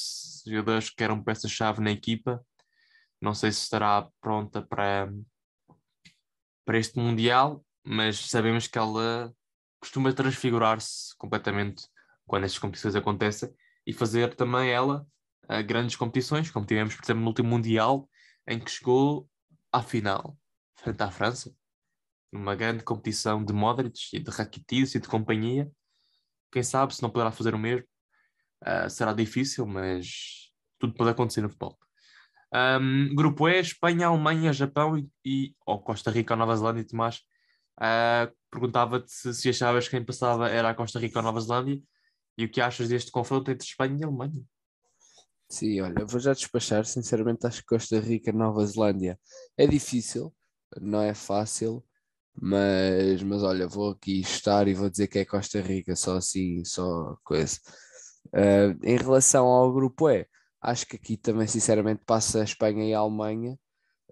jogadores 0.47 0.90
que 0.90 1.03
eram 1.03 1.23
peça-chave 1.23 1.81
na 1.81 1.90
equipa. 1.90 2.44
Não 3.21 3.35
sei 3.35 3.51
se 3.51 3.62
estará 3.62 4.09
pronta 4.21 4.62
para, 4.62 5.12
para 6.69 6.77
este 6.77 6.99
Mundial, 6.99 7.65
mas 7.83 8.29
sabemos 8.29 8.67
que 8.67 8.77
ela 8.77 9.35
costuma 9.81 10.13
transfigurar-se 10.13 11.17
completamente 11.17 11.89
quando 12.27 12.45
estas 12.45 12.59
competições 12.59 12.95
acontecem 12.95 13.51
e 13.87 13.93
fazer 13.95 14.35
também 14.35 14.69
ela 14.69 15.07
uh, 15.45 15.65
grandes 15.65 15.97
competições, 15.97 16.51
como 16.51 16.67
tivemos, 16.67 16.95
por 16.95 17.03
exemplo, 17.03 17.23
no 17.23 17.29
último 17.29 17.49
Mundial, 17.49 18.07
em 18.47 18.61
que 18.61 18.71
chegou 18.71 19.27
à 19.73 19.83
final, 19.83 20.37
frente 20.77 21.03
à 21.03 21.11
França, 21.11 21.51
numa 22.31 22.55
grande 22.55 22.85
competição 22.85 23.43
de 23.43 23.55
Modric 23.55 23.99
e 24.13 24.19
de 24.19 24.31
Rakitic 24.31 24.95
e 24.95 25.01
de 25.01 25.09
companhia. 25.09 25.73
Quem 26.53 26.63
sabe 26.63 26.95
se 26.95 27.01
não 27.01 27.09
poderá 27.09 27.33
fazer 27.33 27.55
o 27.55 27.59
mesmo. 27.59 27.87
Uh, 28.63 28.91
será 28.91 29.15
difícil, 29.15 29.67
mas 29.67 30.53
tudo 30.79 30.93
pode 30.93 31.09
acontecer 31.09 31.41
no 31.41 31.49
futebol. 31.49 31.79
Um, 32.53 33.15
grupo 33.15 33.49
E, 33.49 33.61
Espanha, 33.61 34.07
Alemanha, 34.07 34.53
Japão 34.53 34.97
e, 34.97 35.09
e 35.25 35.55
ou 35.67 35.81
Costa 35.81 36.11
Rica 36.11 36.35
ou 36.35 36.39
Nova 36.39 36.57
Zelândia, 36.57 36.87
Tomás. 36.87 37.21
Uh, 37.79 38.33
Perguntava-te 38.51 39.13
se, 39.13 39.35
se 39.35 39.49
achavas 39.51 39.85
que 39.85 39.91
quem 39.91 40.05
passava 40.05 40.49
era 40.49 40.71
a 40.71 40.75
Costa 40.75 40.99
Rica 40.99 41.19
ou 41.19 41.23
Nova 41.23 41.41
Zelândia 41.41 41.81
e 42.37 42.45
o 42.45 42.51
que 42.51 42.61
achas 42.61 42.89
deste 42.89 43.11
confronto 43.11 43.51
entre 43.51 43.67
Espanha 43.67 43.99
e 44.01 44.05
Alemanha. 44.05 44.43
Sim, 45.51 45.81
olha, 45.81 46.05
vou 46.05 46.21
já 46.21 46.33
despachar. 46.33 46.85
Sinceramente, 46.85 47.47
acho 47.47 47.61
que 47.61 47.67
Costa 47.67 47.99
Rica, 47.99 48.33
Nova 48.33 48.65
Zelândia 48.65 49.19
é 49.57 49.67
difícil, 49.67 50.35
não 50.81 51.03
é 51.03 51.15
fácil, 51.15 51.85
mas, 52.41 53.23
mas 53.23 53.43
olha, 53.43 53.67
vou 53.67 53.91
aqui 53.91 54.21
estar 54.21 54.69
e 54.69 54.75
vou 54.75 54.89
dizer 54.89 55.09
que 55.09 55.19
é 55.19 55.25
Costa 55.25 55.61
Rica, 55.61 55.97
só 55.97 56.17
assim, 56.17 56.65
só 56.65 57.17
coisa. 57.25 57.59
Uh, 58.29 58.79
em 58.83 58.97
relação 58.97 59.47
ao 59.47 59.73
grupo 59.73 60.09
E, 60.11 60.27
acho 60.61 60.87
que 60.87 60.97
aqui 60.97 61.16
também, 61.16 61.47
sinceramente, 61.47 62.03
passa 62.05 62.40
a 62.40 62.44
Espanha 62.44 62.85
e 62.85 62.94
a 62.94 62.99
Alemanha. 62.99 63.59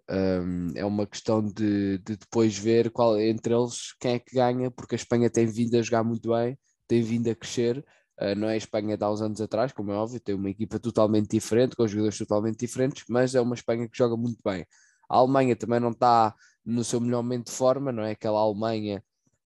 Um, 0.08 0.68
é 0.76 0.84
uma 0.84 1.06
questão 1.06 1.42
de, 1.44 1.98
de, 1.98 2.16
depois 2.16 2.56
ver 2.56 2.90
qual 2.90 3.18
entre 3.20 3.52
eles 3.54 3.92
quem 3.98 4.12
é 4.14 4.18
que 4.20 4.34
ganha, 4.34 4.70
porque 4.70 4.94
a 4.94 4.96
Espanha 4.96 5.28
tem 5.28 5.46
vindo 5.46 5.76
a 5.76 5.82
jogar 5.82 6.04
muito 6.04 6.30
bem, 6.30 6.58
tem 6.86 7.02
vindo 7.02 7.28
a 7.28 7.34
crescer. 7.34 7.84
Uh, 8.20 8.34
não 8.36 8.48
é 8.48 8.54
a 8.54 8.56
Espanha 8.56 8.96
de 8.96 9.04
há 9.04 9.10
uns 9.10 9.20
anos 9.20 9.40
atrás, 9.40 9.72
como 9.72 9.92
é 9.92 9.94
óbvio, 9.96 10.20
tem 10.20 10.34
uma 10.34 10.50
equipa 10.50 10.78
totalmente 10.78 11.28
diferente, 11.30 11.76
com 11.76 11.86
jogadores 11.86 12.18
totalmente 12.18 12.58
diferentes, 12.58 13.04
mas 13.08 13.34
é 13.34 13.40
uma 13.40 13.54
Espanha 13.54 13.88
que 13.88 13.98
joga 13.98 14.16
muito 14.16 14.40
bem. 14.44 14.66
A 15.08 15.18
Alemanha 15.18 15.56
também 15.56 15.80
não 15.80 15.90
está 15.90 16.34
no 16.64 16.84
seu 16.84 17.00
melhor 17.00 17.22
momento 17.22 17.46
de 17.46 17.52
forma, 17.52 17.92
não 17.92 18.02
é 18.02 18.12
aquela 18.12 18.40
Alemanha 18.40 19.02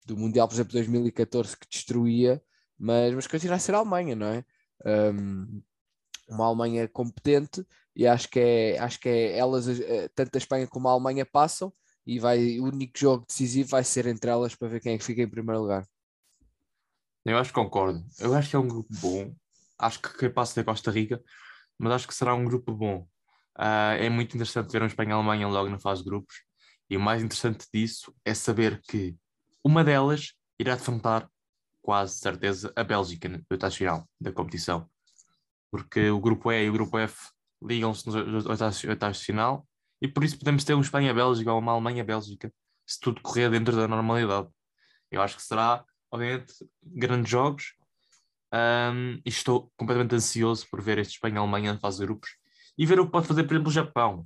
do 0.05 0.17
Mundial, 0.17 0.47
por 0.47 0.55
exemplo, 0.55 0.73
2014 0.73 1.57
que 1.57 1.67
destruía, 1.69 2.41
mas, 2.77 3.13
mas 3.13 3.27
continua 3.27 3.55
a 3.55 3.59
ser 3.59 3.75
a 3.75 3.79
Alemanha, 3.79 4.15
não 4.15 4.27
é? 4.27 4.45
Um, 4.85 5.61
uma 6.27 6.45
Alemanha 6.45 6.87
competente 6.87 7.65
e 7.95 8.05
acho 8.05 8.29
que 8.29 8.39
é, 8.39 8.79
acho 8.79 8.99
que 8.99 9.07
é 9.07 9.37
elas, 9.37 9.67
eh, 9.67 10.09
tanto 10.13 10.35
a 10.35 10.37
Espanha 10.37 10.67
como 10.67 10.87
a 10.87 10.91
Alemanha 10.91 11.25
passam 11.25 11.71
e 12.05 12.19
vai, 12.19 12.59
o 12.59 12.65
único 12.65 12.97
jogo 12.97 13.25
decisivo 13.27 13.69
vai 13.69 13.83
ser 13.83 14.05
entre 14.05 14.29
elas 14.29 14.53
para 14.53 14.67
ver 14.67 14.81
quem 14.81 14.93
é 14.93 14.97
que 14.97 15.03
fica 15.03 15.21
em 15.21 15.29
primeiro 15.29 15.61
lugar. 15.61 15.87
Eu 17.23 17.37
acho 17.37 17.49
que 17.49 17.55
concordo. 17.55 18.05
Eu 18.19 18.35
acho 18.35 18.49
que 18.49 18.55
é 18.55 18.59
um 18.59 18.67
grupo 18.67 18.93
bom. 19.01 19.33
Acho 19.79 19.99
que 20.01 20.17
quem 20.17 20.31
passa 20.31 20.59
é 20.59 20.63
Costa 20.63 20.91
Rica, 20.91 21.21
mas 21.77 21.93
acho 21.93 22.07
que 22.07 22.13
será 22.13 22.35
um 22.35 22.45
grupo 22.45 22.71
bom. 22.73 23.07
Uh, 23.57 23.95
é 23.97 24.09
muito 24.09 24.35
interessante 24.35 24.71
ver 24.71 24.83
um 24.83 24.85
Espanha 24.85 25.11
e 25.11 25.13
Alemanha 25.13 25.47
logo 25.47 25.69
na 25.69 25.79
fase 25.79 26.03
de 26.03 26.09
grupos. 26.09 26.35
E 26.89 26.97
o 26.97 26.99
mais 26.99 27.23
interessante 27.23 27.65
disso 27.73 28.13
é 28.23 28.33
saber 28.33 28.79
que 28.81 29.15
uma 29.63 29.83
delas 29.83 30.33
irá 30.59 30.75
defrontar, 30.75 31.27
quase 31.81 32.19
certeza, 32.19 32.71
a 32.75 32.83
Bélgica 32.83 33.27
no 33.27 33.71
final 33.71 34.07
da 34.21 34.31
competição 34.31 34.87
porque 35.75 36.09
o 36.09 36.21
grupo 36.21 36.49
E 36.53 36.63
e 36.63 36.69
o 36.69 36.73
grupo 36.73 36.97
F 36.97 37.31
ligam-se 37.61 38.07
nos 38.07 38.45
oitavos 38.45 39.19
de 39.19 39.25
final 39.25 39.67
e 40.01 40.07
por 40.07 40.23
isso 40.23 40.39
podemos 40.39 40.63
ter 40.63 40.73
um 40.73 40.79
Espanha-Bélgica 40.79 41.51
ou 41.51 41.59
uma 41.59 41.73
Alemanha-Bélgica 41.73 42.49
se 42.87 42.97
tudo 42.99 43.21
correr 43.21 43.49
dentro 43.49 43.75
da 43.75 43.85
normalidade. 43.85 44.47
Eu 45.11 45.21
acho 45.21 45.35
que 45.35 45.43
será, 45.43 45.83
obviamente, 46.09 46.53
grandes 46.81 47.29
jogos 47.29 47.73
um, 48.53 49.15
e 49.25 49.29
estou 49.29 49.69
completamente 49.75 50.15
ansioso 50.15 50.65
por 50.71 50.81
ver 50.81 50.97
este 50.97 51.15
Espanha-Alemanha 51.15 51.73
na 51.73 51.79
fase 51.79 51.99
de 51.99 52.05
grupos 52.05 52.29
e 52.77 52.85
ver 52.85 52.99
o 53.01 53.05
que 53.05 53.11
pode 53.11 53.27
fazer, 53.27 53.43
por 53.43 53.53
exemplo, 53.53 53.69
o 53.69 53.73
Japão, 53.73 54.25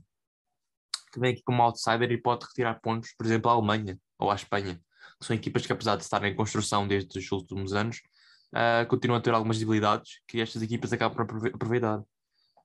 que 1.12 1.20
vem 1.20 1.34
aqui 1.34 1.42
como 1.44 1.64
outsider 1.64 2.12
e 2.12 2.22
pode 2.22 2.46
retirar 2.46 2.80
pontos, 2.80 3.12
por 3.18 3.26
exemplo, 3.26 3.50
à 3.50 3.56
Alemanha 3.56 3.98
ou 4.20 4.30
à 4.30 4.36
Espanha, 4.36 4.80
que 5.20 5.26
são 5.26 5.36
equipas 5.36 5.66
que, 5.66 5.74
apesar 5.74 5.96
de 5.96 6.04
estarem 6.04 6.32
em 6.32 6.36
construção 6.36 6.88
desde 6.88 7.18
os 7.18 7.32
últimos 7.32 7.74
anos, 7.74 8.02
uh, 8.54 8.88
continuam 8.88 9.20
a 9.20 9.22
ter 9.22 9.34
algumas 9.34 9.60
debilidades 9.60 10.22
que 10.28 10.42
estas 10.42 10.62
equipas 10.62 10.94
acabam 10.94 11.26
por 11.26 11.48
aproveitar. 11.48 12.02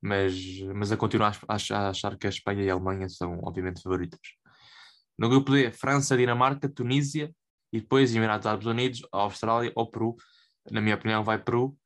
Mas, 0.00 0.34
mas 0.74 0.92
a 0.92 0.96
continuar 0.96 1.38
a 1.48 1.54
achar, 1.54 1.80
a 1.80 1.88
achar 1.88 2.16
que 2.18 2.26
a 2.26 2.30
Espanha 2.30 2.62
e 2.62 2.70
a 2.70 2.74
Alemanha 2.74 3.08
são, 3.08 3.40
obviamente, 3.42 3.82
favoritas. 3.82 4.20
No 5.18 5.28
grupo 5.28 5.52
D, 5.52 5.70
França, 5.70 6.16
Dinamarca, 6.16 6.68
Tunísia 6.68 7.34
e 7.72 7.80
depois 7.80 8.14
Emirados 8.14 8.46
Árabes 8.46 8.66
Unidos, 8.66 9.02
Austrália 9.10 9.72
ou 9.74 9.90
Peru. 9.90 10.16
Na 10.70 10.80
minha 10.80 10.94
opinião, 10.94 11.24
vai 11.24 11.42
Peru. 11.42 11.76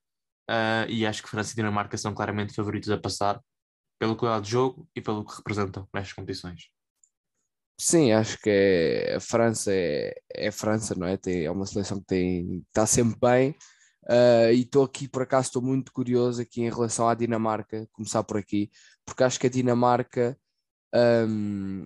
Uh, 0.50 0.88
e 0.88 1.06
acho 1.06 1.22
que 1.22 1.28
França 1.28 1.52
e 1.52 1.56
Dinamarca 1.56 1.96
são 1.96 2.14
claramente 2.14 2.54
favoritos 2.54 2.90
a 2.90 2.98
passar 2.98 3.40
pelo 3.98 4.16
cuidado 4.16 4.42
de 4.42 4.50
jogo 4.50 4.88
e 4.96 5.00
pelo 5.00 5.24
que 5.24 5.36
representam 5.36 5.86
nestas 5.92 6.14
competições. 6.14 6.70
Sim, 7.80 8.12
acho 8.12 8.38
que 8.38 8.50
é, 8.50 9.16
a 9.16 9.20
França 9.20 9.70
é, 9.72 10.14
é 10.34 10.48
a 10.48 10.52
França, 10.52 10.94
não 10.96 11.06
é? 11.06 11.16
Tem, 11.16 11.44
é 11.44 11.50
uma 11.50 11.66
seleção 11.66 12.00
que 12.00 12.06
tem, 12.06 12.64
está 12.68 12.86
sempre 12.86 13.16
bem, 13.20 13.54
Uh, 14.04 14.52
e 14.52 14.62
estou 14.62 14.84
aqui, 14.84 15.08
por 15.08 15.22
acaso, 15.22 15.48
estou 15.48 15.62
muito 15.62 15.92
curioso 15.92 16.40
aqui 16.40 16.62
em 16.62 16.70
relação 16.70 17.08
à 17.08 17.14
Dinamarca, 17.14 17.86
começar 17.92 18.22
por 18.22 18.38
aqui, 18.38 18.70
porque 19.04 19.22
acho 19.22 19.38
que 19.38 19.46
a 19.46 19.50
Dinamarca, 19.50 20.38
um, 21.28 21.84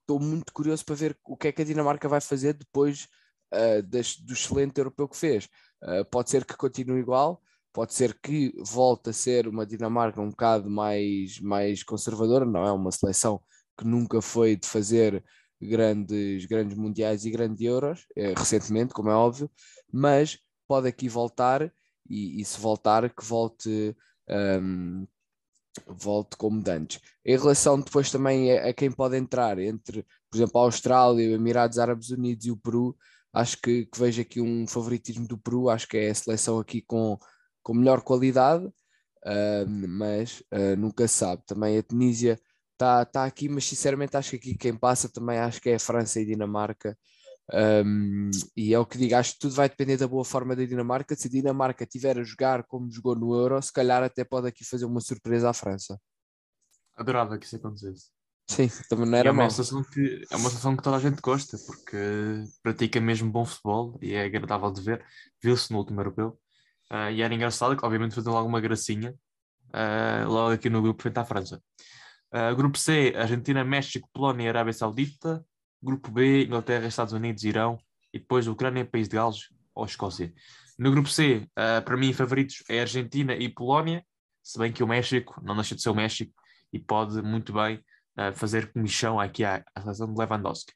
estou 0.00 0.20
muito 0.20 0.52
curioso 0.52 0.84
para 0.84 0.94
ver 0.94 1.18
o 1.24 1.36
que 1.36 1.48
é 1.48 1.52
que 1.52 1.62
a 1.62 1.64
Dinamarca 1.64 2.08
vai 2.08 2.20
fazer 2.20 2.54
depois 2.54 3.08
uh, 3.52 3.82
das, 3.82 4.16
do 4.16 4.32
excelente 4.32 4.78
europeu 4.78 5.08
que 5.08 5.16
fez. 5.16 5.48
Uh, 5.82 6.04
pode 6.10 6.30
ser 6.30 6.44
que 6.44 6.56
continue 6.56 7.00
igual, 7.00 7.42
pode 7.72 7.92
ser 7.94 8.18
que 8.20 8.52
volte 8.64 9.10
a 9.10 9.12
ser 9.12 9.48
uma 9.48 9.66
Dinamarca 9.66 10.20
um 10.20 10.30
bocado 10.30 10.70
mais, 10.70 11.40
mais 11.40 11.82
conservadora, 11.82 12.44
não 12.44 12.64
é 12.66 12.72
uma 12.72 12.92
seleção 12.92 13.40
que 13.76 13.84
nunca 13.84 14.20
foi 14.20 14.56
de 14.56 14.66
fazer 14.66 15.24
grandes, 15.60 16.46
grandes 16.46 16.76
mundiais 16.76 17.24
e 17.24 17.30
grandes 17.30 17.60
euros, 17.60 18.06
é, 18.16 18.32
recentemente, 18.36 18.94
como 18.94 19.10
é 19.10 19.14
óbvio, 19.14 19.50
mas 19.92 20.38
pode 20.68 20.86
aqui 20.88 21.08
voltar 21.08 21.72
e, 22.08 22.40
e 22.40 22.44
se 22.44 22.60
voltar, 22.60 23.08
que 23.10 23.24
volte, 23.24 23.96
um, 24.62 25.06
volte 25.86 26.36
como 26.36 26.62
dantes. 26.62 27.00
Em 27.24 27.36
relação 27.36 27.80
depois 27.80 28.10
também 28.10 28.52
a, 28.52 28.68
a, 28.68 28.72
quem 28.72 28.90
pode 28.90 29.16
entrar 29.16 29.58
entre, 29.58 30.04
por 30.30 30.36
exemplo, 30.36 30.60
a 30.60 30.64
Austrália, 30.64 31.34
Emirados 31.34 31.78
Árabes 31.78 32.10
Unidos 32.10 32.46
e 32.46 32.50
o 32.50 32.56
Peru, 32.56 32.96
acho 33.32 33.56
que, 33.60 33.86
que 33.86 33.98
vejo 33.98 34.20
aqui 34.20 34.40
um 34.40 34.66
favoritismo 34.66 35.26
do 35.26 35.38
Peru, 35.38 35.68
acho 35.70 35.88
que 35.88 35.96
é 35.96 36.10
a 36.10 36.14
seleção 36.14 36.58
aqui 36.58 36.82
com, 36.82 37.18
com 37.62 37.74
melhor 37.74 38.02
qualidade, 38.02 38.66
uh, 38.66 39.68
mas 39.88 40.42
uh, 40.52 40.76
nunca 40.76 41.08
sabe. 41.08 41.42
Também 41.46 41.78
a 41.78 41.82
Tunísia 41.82 42.38
está 42.72 43.04
tá 43.04 43.24
aqui, 43.24 43.48
mas 43.48 43.64
sinceramente 43.64 44.16
acho 44.16 44.30
que 44.30 44.36
aqui 44.36 44.54
quem 44.56 44.76
passa 44.76 45.08
também 45.08 45.38
acho 45.38 45.60
que 45.60 45.70
é 45.70 45.74
a 45.74 45.80
França 45.80 46.20
e 46.20 46.22
a 46.22 46.26
Dinamarca. 46.26 46.96
Um, 47.52 48.30
e 48.56 48.74
é 48.74 48.78
o 48.78 48.84
que 48.84 48.98
digo, 48.98 49.14
acho 49.14 49.32
que 49.34 49.38
tudo 49.40 49.54
vai 49.54 49.68
depender 49.68 49.96
da 49.96 50.06
boa 50.06 50.24
forma 50.24 50.54
da 50.54 50.64
Dinamarca. 50.64 51.16
Se 51.16 51.28
a 51.28 51.30
Dinamarca 51.30 51.86
tiver 51.86 52.18
a 52.18 52.22
jogar 52.22 52.64
como 52.64 52.90
jogou 52.90 53.14
no 53.14 53.34
Euro, 53.34 53.60
se 53.62 53.72
calhar 53.72 54.02
até 54.02 54.24
pode 54.24 54.48
aqui 54.48 54.64
fazer 54.64 54.84
uma 54.84 55.00
surpresa 55.00 55.50
à 55.50 55.54
França. 55.54 55.98
Adorava 56.94 57.38
que 57.38 57.46
isso 57.46 57.56
acontecesse. 57.56 58.10
Sim, 58.50 58.68
também 58.88 59.06
não 59.06 59.18
era 59.18 59.28
é 59.28 59.32
uma 59.32 59.42
mal. 59.42 59.50
Sensação 59.50 59.84
que, 59.84 60.22
é 60.30 60.36
uma 60.36 60.48
sensação 60.48 60.76
que 60.76 60.82
toda 60.82 60.96
a 60.96 61.00
gente 61.00 61.20
gosta, 61.20 61.58
porque 61.66 61.96
pratica 62.62 63.00
mesmo 63.00 63.30
bom 63.30 63.44
futebol 63.44 63.98
e 64.00 64.14
é 64.14 64.24
agradável 64.24 64.70
de 64.70 64.80
ver. 64.80 65.04
Viu-se 65.42 65.70
no 65.70 65.78
último 65.78 66.00
europeu. 66.00 66.38
Uh, 66.90 67.10
e 67.12 67.20
era 67.22 67.34
engraçado 67.34 67.76
que, 67.76 67.84
obviamente, 67.84 68.14
fazendo 68.14 68.36
alguma 68.36 68.60
gracinha 68.60 69.14
uh, 69.68 70.28
logo 70.28 70.52
aqui 70.52 70.70
no 70.70 70.80
grupo 70.80 71.02
frente 71.02 71.18
à 71.18 71.24
França. 71.24 71.62
Uh, 72.32 72.56
grupo 72.56 72.78
C, 72.78 73.12
Argentina, 73.16 73.62
México, 73.62 74.08
Polónia 74.12 74.44
e 74.44 74.48
Arábia 74.48 74.72
Saudita. 74.72 75.44
Grupo 75.82 76.10
B, 76.10 76.44
Inglaterra, 76.44 76.86
Estados 76.86 77.12
Unidos, 77.12 77.44
Irão. 77.44 77.78
E 78.12 78.18
depois 78.18 78.46
Ucrânia, 78.46 78.84
País 78.84 79.08
de 79.08 79.16
Gales 79.16 79.48
ou 79.74 79.84
Escócia. 79.84 80.32
No 80.78 80.90
grupo 80.90 81.08
C, 81.08 81.48
uh, 81.58 81.82
para 81.84 81.96
mim, 81.96 82.12
favoritos 82.12 82.62
é 82.68 82.80
Argentina 82.80 83.34
e 83.34 83.48
Polónia, 83.48 84.04
se 84.42 84.58
bem 84.58 84.72
que 84.72 84.82
o 84.82 84.86
México 84.86 85.40
não 85.42 85.54
deixa 85.54 85.74
de 85.74 85.82
ser 85.82 85.90
o 85.90 85.94
México 85.94 86.32
e 86.72 86.78
pode 86.78 87.20
muito 87.20 87.52
bem 87.52 87.76
uh, 88.16 88.32
fazer 88.34 88.72
comissão 88.72 89.18
aqui 89.20 89.44
à, 89.44 89.64
à 89.74 89.80
seleção 89.82 90.12
de 90.12 90.18
Lewandowski. 90.18 90.72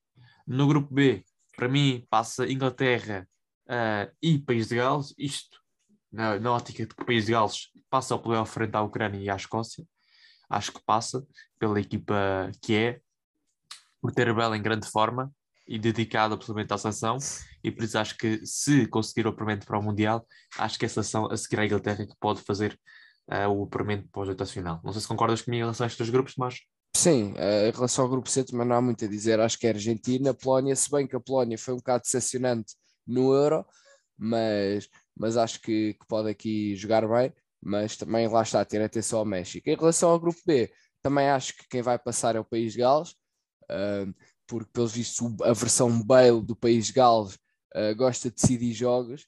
No 0.46 0.66
grupo 0.66 0.92
B, 0.92 1.24
para 1.56 1.68
mim, 1.68 2.04
passa 2.10 2.50
Inglaterra 2.50 3.28
uh, 3.68 4.12
e 4.20 4.38
País 4.38 4.68
de 4.68 4.76
Gales, 4.76 5.14
isto 5.16 5.58
na, 6.10 6.38
na, 6.38 6.52
ótica 6.52 6.84
de 6.84 6.94
que 6.94 7.02
o 7.02 7.06
País 7.06 7.26
de 7.26 7.32
Gales 7.32 7.70
passa 7.88 8.14
ao 8.14 8.20
playoff 8.20 8.52
frente 8.52 8.74
à 8.74 8.82
Ucrânia 8.82 9.18
e 9.18 9.30
à 9.30 9.36
Escócia. 9.36 9.86
Acho 10.50 10.72
que 10.72 10.84
passa 10.84 11.24
pela 11.58 11.80
equipa 11.80 12.50
que 12.60 12.74
é, 12.74 13.00
por 14.02 14.12
ter 14.12 14.28
a 14.28 14.34
Bela 14.34 14.56
em 14.56 14.62
grande 14.62 14.90
forma 14.90 15.32
e 15.66 15.78
dedicado 15.78 16.34
absolutamente 16.34 16.74
à 16.74 16.76
seleção, 16.78 17.16
e 17.62 17.70
por 17.70 17.84
isso 17.84 17.96
acho 17.96 18.18
que 18.18 18.44
se 18.44 18.86
conseguir 18.88 19.26
o 19.26 19.30
apuramento 19.30 19.64
para 19.64 19.78
o 19.78 19.82
Mundial, 19.82 20.26
acho 20.58 20.76
que 20.76 20.84
a 20.84 20.88
seleção 20.88 21.30
a 21.30 21.36
seguir 21.36 21.60
à 21.60 21.64
Inglaterra 21.64 22.04
que 22.04 22.16
pode 22.20 22.42
fazer 22.42 22.78
uh, 23.30 23.48
o 23.48 23.62
apuramento 23.62 24.08
para 24.10 24.22
o 24.22 24.28
oitavos 24.28 24.52
final. 24.52 24.80
Não 24.82 24.92
sei 24.92 25.00
se 25.00 25.08
concordas 25.08 25.40
comigo 25.40 25.60
em 25.60 25.64
relação 25.64 25.84
a 25.84 25.86
estes 25.86 26.10
grupos, 26.10 26.34
mas 26.36 26.56
Sim, 26.94 27.32
uh, 27.32 27.68
em 27.68 27.70
relação 27.70 28.04
ao 28.04 28.10
grupo 28.10 28.28
C 28.28 28.44
também 28.44 28.66
não 28.66 28.76
há 28.76 28.82
muito 28.82 29.04
a 29.04 29.08
dizer. 29.08 29.40
Acho 29.40 29.58
que 29.58 29.66
é 29.66 29.70
Argentina, 29.70 30.34
Polónia, 30.34 30.76
se 30.76 30.90
bem 30.90 31.06
que 31.06 31.16
a 31.16 31.20
Polónia 31.20 31.56
foi 31.56 31.74
um 31.74 31.78
bocado 31.78 32.02
decepcionante 32.02 32.74
no 33.06 33.32
Euro, 33.32 33.64
mas, 34.18 34.88
mas 35.16 35.36
acho 35.36 35.60
que, 35.60 35.94
que 35.94 36.06
pode 36.06 36.28
aqui 36.28 36.76
jogar 36.76 37.08
bem. 37.08 37.32
Mas 37.64 37.96
também 37.96 38.28
lá 38.28 38.42
está, 38.42 38.64
ter 38.64 38.82
atenção 38.82 39.20
ao 39.20 39.24
México. 39.24 39.70
Em 39.70 39.76
relação 39.76 40.10
ao 40.10 40.20
grupo 40.20 40.38
B, 40.44 40.70
também 41.00 41.28
acho 41.30 41.56
que 41.56 41.68
quem 41.68 41.80
vai 41.80 41.98
passar 41.98 42.36
é 42.36 42.40
o 42.40 42.44
País 42.44 42.72
de 42.72 42.80
Gales, 42.80 43.14
porque, 44.46 44.70
pelos 44.72 44.92
vistos, 44.92 45.34
a 45.42 45.52
versão 45.52 46.02
Bale 46.02 46.42
do 46.42 46.54
País 46.54 46.90
Gales 46.90 47.34
uh, 47.74 47.94
gosta 47.96 48.28
de 48.28 48.36
decidir 48.36 48.72
jogos 48.72 49.22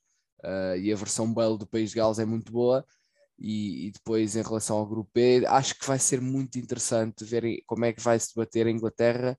uh, 0.45 0.77
e 0.77 0.93
a 0.93 0.97
versão 0.97 1.33
Bale 1.33 1.59
do 1.59 1.67
País 1.67 1.95
Gales 1.95 2.19
é 2.19 2.25
muito 2.25 2.53
boa. 2.53 2.85
E, 3.39 3.89
e, 3.89 3.91
depois, 3.91 4.37
em 4.37 4.43
relação 4.43 4.77
ao 4.77 4.87
grupo 4.87 5.11
B, 5.13 5.45
acho 5.47 5.79
que 5.79 5.87
vai 5.87 5.99
ser 5.99 6.21
muito 6.21 6.59
interessante 6.59 7.25
ver 7.25 7.63
como 7.67 7.85
é 7.85 7.93
que 7.93 8.01
vai 8.01 8.19
se 8.19 8.35
debater 8.35 8.67
a 8.67 8.71
Inglaterra 8.71 9.39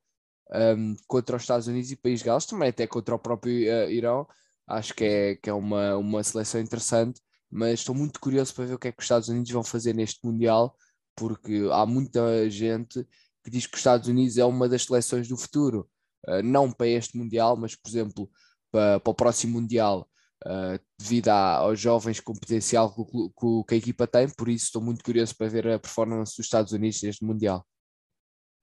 um, 0.51 0.95
contra 1.07 1.35
os 1.35 1.43
Estados 1.43 1.67
Unidos 1.67 1.91
e 1.91 1.95
País 1.95 2.21
Gales, 2.21 2.45
também 2.45 2.69
até 2.69 2.85
contra 2.87 3.15
o 3.15 3.19
próprio 3.19 3.53
uh, 3.53 3.89
Irão. 3.89 4.27
Acho 4.67 4.93
que 4.93 5.03
é, 5.03 5.35
que 5.35 5.49
é 5.49 5.53
uma, 5.53 5.95
uma 5.97 6.23
seleção 6.23 6.59
interessante, 6.59 7.21
mas 7.49 7.79
estou 7.79 7.95
muito 7.95 8.19
curioso 8.19 8.53
para 8.53 8.65
ver 8.65 8.73
o 8.73 8.79
que 8.79 8.87
é 8.87 8.91
que 8.91 8.99
os 8.99 9.05
Estados 9.05 9.29
Unidos 9.29 9.51
vão 9.51 9.63
fazer 9.63 9.93
neste 9.93 10.25
Mundial, 10.25 10.75
porque 11.15 11.69
há 11.71 11.85
muita 11.85 12.49
gente 12.49 13.05
que 13.45 13.51
diz 13.51 13.67
que 13.67 13.75
os 13.75 13.79
Estados 13.79 14.07
Unidos 14.07 14.37
é 14.37 14.43
uma 14.43 14.67
das 14.67 14.83
seleções 14.83 15.27
do 15.27 15.37
futuro, 15.37 15.87
uh, 16.27 16.41
não 16.43 16.71
para 16.71 16.87
este 16.87 17.15
Mundial, 17.15 17.55
mas, 17.55 17.75
por 17.75 17.87
exemplo, 17.87 18.29
para, 18.71 18.99
para 18.99 19.11
o 19.11 19.15
próximo 19.15 19.61
Mundial. 19.61 20.09
Uh, 20.45 20.77
devido 20.99 21.29
a, 21.29 21.55
aos 21.55 21.79
jovens 21.79 22.19
com 22.19 22.33
potencial 22.33 22.93
que, 22.93 23.03
que, 23.03 23.63
que, 23.67 23.73
a 23.73 23.77
equipa 23.77 24.05
tem, 24.05 24.27
por 24.29 24.49
isso 24.49 24.65
estou 24.65 24.81
muito 24.81 25.03
curioso 25.03 25.35
para 25.35 25.47
ver 25.47 25.67
a 25.67 25.79
performance 25.79 26.35
dos 26.35 26.45
Estados 26.45 26.71
Unidos 26.73 27.01
neste 27.01 27.23
Mundial. 27.23 27.65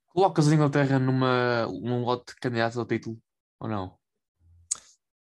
Colocas 0.08 0.48
a 0.48 0.54
Inglaterra 0.54 0.98
numa, 0.98 1.66
num 1.66 2.04
lote 2.04 2.34
de 2.34 2.40
candidatos 2.40 2.76
ao 2.76 2.86
título 2.86 3.18
ou 3.58 3.68
não? 3.68 3.96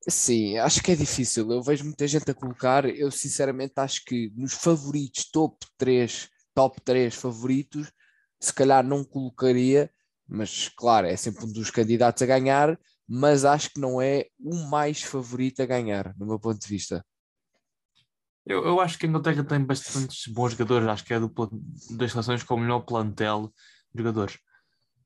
Sim, 0.08 0.58
acho 0.58 0.82
que 0.82 0.92
é 0.94 0.96
difícil. 0.96 1.52
Eu 1.52 1.62
vejo 1.62 1.84
muita 1.84 2.08
gente 2.08 2.32
a 2.32 2.34
colocar. 2.34 2.86
Eu 2.86 3.12
sinceramente 3.12 3.74
acho 3.76 4.06
que 4.06 4.32
nos 4.36 4.54
favoritos, 4.54 5.30
top 5.30 5.58
3, 5.78 6.30
top 6.56 6.80
3 6.82 7.14
favoritos, 7.14 7.92
se 8.40 8.54
calhar 8.54 8.84
não 8.84 9.04
colocaria, 9.04 9.92
mas 10.28 10.70
claro, 10.70 11.08
é 11.08 11.16
sempre 11.16 11.46
um 11.46 11.52
dos 11.52 11.72
candidatos 11.72 12.22
a 12.22 12.26
ganhar, 12.26 12.80
mas 13.08 13.46
acho 13.46 13.72
que 13.72 13.80
não 13.80 14.02
é 14.02 14.28
o 14.40 14.56
mais 14.70 15.02
favorito 15.02 15.62
a 15.62 15.66
ganhar, 15.66 16.14
no 16.18 16.26
meu 16.26 16.40
ponto 16.40 16.60
de 16.60 16.68
vista. 16.68 17.06
Eu, 18.46 18.66
eu 18.66 18.80
acho 18.80 18.98
que 18.98 19.06
a 19.06 19.10
Inglaterra 19.10 19.44
tem 19.44 19.64
bastantes 19.64 20.26
bons 20.28 20.52
jogadores, 20.52 20.88
acho 20.88 21.04
que 21.04 21.14
é 21.14 21.20
do, 21.20 21.32
das 21.92 22.12
seleções 22.12 22.44
com 22.44 22.56
o 22.56 22.60
melhor 22.60 22.82
plantel 22.82 23.54
de 23.94 24.02
jogadores. 24.02 24.40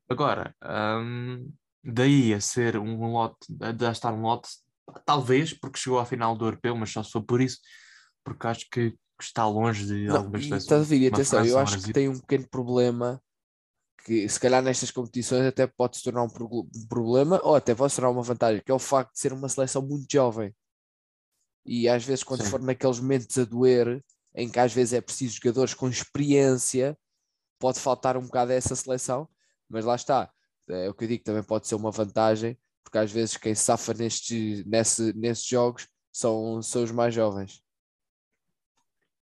Agora, 0.07 0.55
hum, 0.99 1.51
daí 1.83 2.33
a 2.33 2.41
ser 2.41 2.77
um 2.77 3.11
lote, 3.11 3.47
a 3.59 3.91
estar 3.91 4.13
um 4.13 4.21
lote, 4.21 4.49
talvez 5.05 5.53
porque 5.53 5.79
chegou 5.79 5.99
à 5.99 6.05
final 6.05 6.35
do 6.35 6.45
europeu, 6.45 6.75
mas 6.75 6.91
só 6.91 7.01
se 7.01 7.11
for 7.11 7.23
por 7.23 7.41
isso, 7.41 7.59
porque 8.23 8.45
acho 8.45 8.69
que 8.69 8.95
está 9.23 9.47
longe 9.47 9.85
de 9.85 10.05
não, 10.05 10.17
algumas 10.17 10.41
seleções. 10.41 10.63
Estás 10.63 10.81
a 10.81 10.85
ver, 10.85 11.13
atenção, 11.13 11.45
eu 11.45 11.57
acho 11.59 11.81
que 11.81 11.93
tem 11.93 12.09
um 12.09 12.19
pequeno 12.19 12.47
problema 12.47 13.21
que 14.03 14.27
se 14.27 14.39
calhar 14.39 14.61
nestas 14.61 14.91
competições 14.91 15.45
até 15.45 15.67
pode 15.67 15.97
se 15.97 16.03
tornar 16.03 16.23
um, 16.23 16.29
problema 16.87 17.39
ou 17.43 17.55
até 17.55 17.75
pode 17.75 17.91
se 17.91 17.97
tornar 17.97 18.11
uma 18.11 18.23
vantagem, 18.23 18.61
que 18.63 18.71
é 18.71 18.73
o 18.73 18.79
facto 18.79 19.13
de 19.13 19.19
ser 19.19 19.31
uma 19.31 19.47
seleção 19.47 19.81
muito 19.81 20.11
jovem. 20.11 20.53
E 21.65 21.87
às 21.87 22.03
vezes, 22.03 22.23
quando 22.23 22.43
Sim. 22.43 22.49
for 22.49 22.61
naqueles 22.61 22.99
momentos 22.99 23.37
a 23.37 23.45
doer, 23.45 24.03
em 24.33 24.49
que 24.49 24.59
às 24.59 24.73
vezes 24.73 24.93
é 24.93 25.01
preciso 25.01 25.35
jogadores 25.35 25.73
com 25.73 25.87
experiência, 25.87 26.97
pode 27.59 27.79
faltar 27.79 28.17
um 28.17 28.25
bocado 28.25 28.51
a 28.51 28.55
essa 28.55 28.75
seleção, 28.75 29.29
mas 29.69 29.85
lá 29.85 29.95
está. 29.95 30.31
É 30.67 30.89
o 30.89 30.93
que 30.93 31.03
eu 31.03 31.07
digo, 31.07 31.23
também 31.23 31.43
pode 31.43 31.67
ser 31.67 31.75
uma 31.75 31.91
vantagem, 31.91 32.57
porque 32.83 32.97
às 32.97 33.11
vezes 33.11 33.37
quem 33.37 33.53
safa 33.53 33.93
nestes, 33.93 34.65
nesse, 34.65 35.13
nesses 35.13 35.45
jogos 35.45 35.87
são, 36.11 36.61
são 36.61 36.83
os 36.83 36.91
mais 36.91 37.13
jovens. 37.13 37.61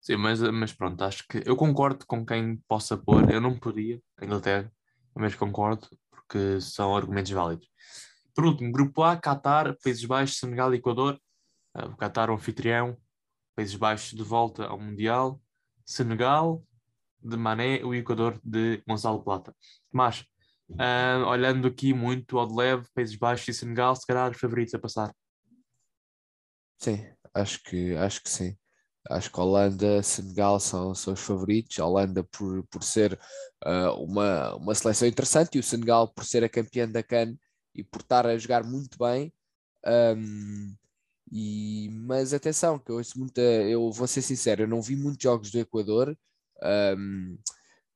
Sim, 0.04 0.18
mas, 0.18 0.42
mas 0.42 0.74
pronto, 0.74 1.02
acho 1.02 1.26
que 1.30 1.42
eu 1.46 1.56
concordo 1.56 2.06
com 2.06 2.26
quem 2.26 2.58
possa 2.68 2.98
pôr. 2.98 3.32
Eu 3.32 3.40
não 3.40 3.58
podia, 3.58 4.02
Inglaterra, 4.22 4.70
mas 5.16 5.34
concordo, 5.34 5.88
porque 6.12 6.60
são 6.60 6.94
argumentos 6.94 7.32
válidos. 7.32 7.70
Por 8.36 8.44
último, 8.44 8.70
grupo 8.70 9.02
A, 9.02 9.16
Qatar, 9.16 9.78
Países 9.82 10.04
Baixos, 10.04 10.40
Senegal 10.40 10.74
e 10.74 10.78
Equador. 10.78 11.18
Uh, 11.74 11.86
o 11.86 11.96
Qatar, 11.96 12.30
o 12.30 12.34
anfitrião, 12.34 12.98
Países 13.56 13.76
Baixos 13.76 14.12
de 14.12 14.24
volta 14.24 14.66
ao 14.66 14.78
Mundial, 14.78 15.42
Senegal 15.86 16.62
de 17.24 17.38
Mané, 17.38 17.82
o 17.86 17.96
Equador 17.96 18.42
de 18.44 18.84
Gonçalo 18.86 19.24
Plata. 19.24 19.56
Mas, 19.90 20.26
uh, 20.72 21.26
olhando 21.28 21.66
aqui 21.66 21.94
muito 21.94 22.38
ao 22.38 22.46
de 22.46 22.54
leve, 22.54 22.90
Países 22.94 23.16
Baixos 23.16 23.48
e 23.48 23.54
Senegal, 23.54 23.96
se 23.96 24.06
calhar 24.06 24.30
os 24.30 24.38
favoritos 24.38 24.74
a 24.74 24.80
passar. 24.80 25.16
Sim, 26.78 27.10
acho 27.34 27.64
que, 27.64 27.96
acho 27.96 28.22
que 28.22 28.30
sim. 28.30 28.58
Acho 29.10 29.32
que 29.32 29.40
Holanda, 29.40 30.02
Senegal 30.02 30.60
são, 30.60 30.96
são 30.96 31.14
os 31.14 31.20
favoritos. 31.20 31.78
A 31.80 31.86
Holanda 31.86 32.24
por, 32.24 32.64
por 32.68 32.84
ser 32.84 33.20
uh, 33.66 33.92
uma, 34.02 34.56
uma 34.56 34.76
seleção 34.76 35.08
interessante 35.08 35.56
e 35.56 35.60
o 35.60 35.64
Senegal 35.64 36.08
por 36.08 36.24
ser 36.24 36.44
a 36.44 36.50
campeã 36.50 36.88
da 36.88 37.04
CAN 37.04 37.36
e 37.76 37.84
por 37.84 38.02
estar 38.02 38.26
a 38.26 38.38
jogar 38.38 38.64
muito 38.64 38.98
bem. 38.98 39.34
Um, 39.86 40.74
e, 41.32 41.90
mas 42.06 42.34
atenção, 42.34 42.80
que 42.80 42.92
eu 42.92 42.98
ouço 42.98 43.18
muita, 43.20 43.42
eu 43.42 43.92
vou 43.92 44.08
ser 44.08 44.22
sincero, 44.22 44.64
eu 44.64 44.68
não 44.68 44.82
vi 44.82 44.96
muitos 44.96 45.24
jogos 45.24 45.52
do 45.52 45.60
Equador 45.60 46.16
um, 46.98 47.38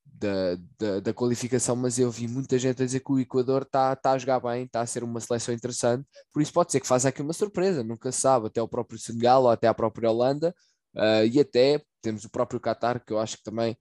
da, 0.05 0.55
da, 0.79 0.99
da, 1.01 1.13
qualificação, 1.13 1.75
mas 1.75 1.99
eu 1.99 2.09
vi 2.09 2.27
muita 2.27 2.57
gente 2.57 2.81
a 2.81 2.85
dizer 2.85 3.01
que 3.01 3.11
o 3.11 3.19
Equador 3.19 3.61
está 3.61 3.95
tá 3.95 4.13
a 4.13 4.17
jogar 4.17 4.39
bem, 4.39 4.63
está 4.63 4.81
a 4.81 4.87
ser 4.87 5.03
uma 5.03 5.19
seleção 5.19 5.53
interessante, 5.53 6.05
por 6.33 6.41
isso 6.41 6.51
pode 6.51 6.71
ser 6.71 6.79
que 6.79 6.87
faça 6.87 7.09
aqui 7.09 7.21
uma 7.21 7.33
surpresa, 7.33 7.83
nunca 7.83 8.11
se 8.11 8.21
sabe, 8.21 8.47
até 8.47 8.61
o 8.61 8.67
próprio 8.67 8.99
Senegal 8.99 9.43
ou 9.43 9.49
até 9.49 9.67
a 9.67 9.73
própria 9.73 10.09
Holanda 10.09 10.53
Uh, 10.95 11.25
e 11.31 11.39
até 11.39 11.81
temos 12.01 12.25
o 12.25 12.29
próprio 12.29 12.59
Qatar, 12.59 13.03
que 13.03 13.13
eu 13.13 13.19
acho 13.19 13.37
que 13.37 13.43
também, 13.43 13.77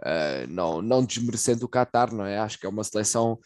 uh, 0.00 0.46
não, 0.48 0.82
não 0.82 1.04
desmerecendo 1.04 1.64
o 1.64 1.68
Qatar, 1.68 2.12
não 2.12 2.24
é? 2.24 2.38
Acho 2.38 2.58
que 2.58 2.66
é 2.66 2.68
uma 2.68 2.84
seleção 2.84 3.38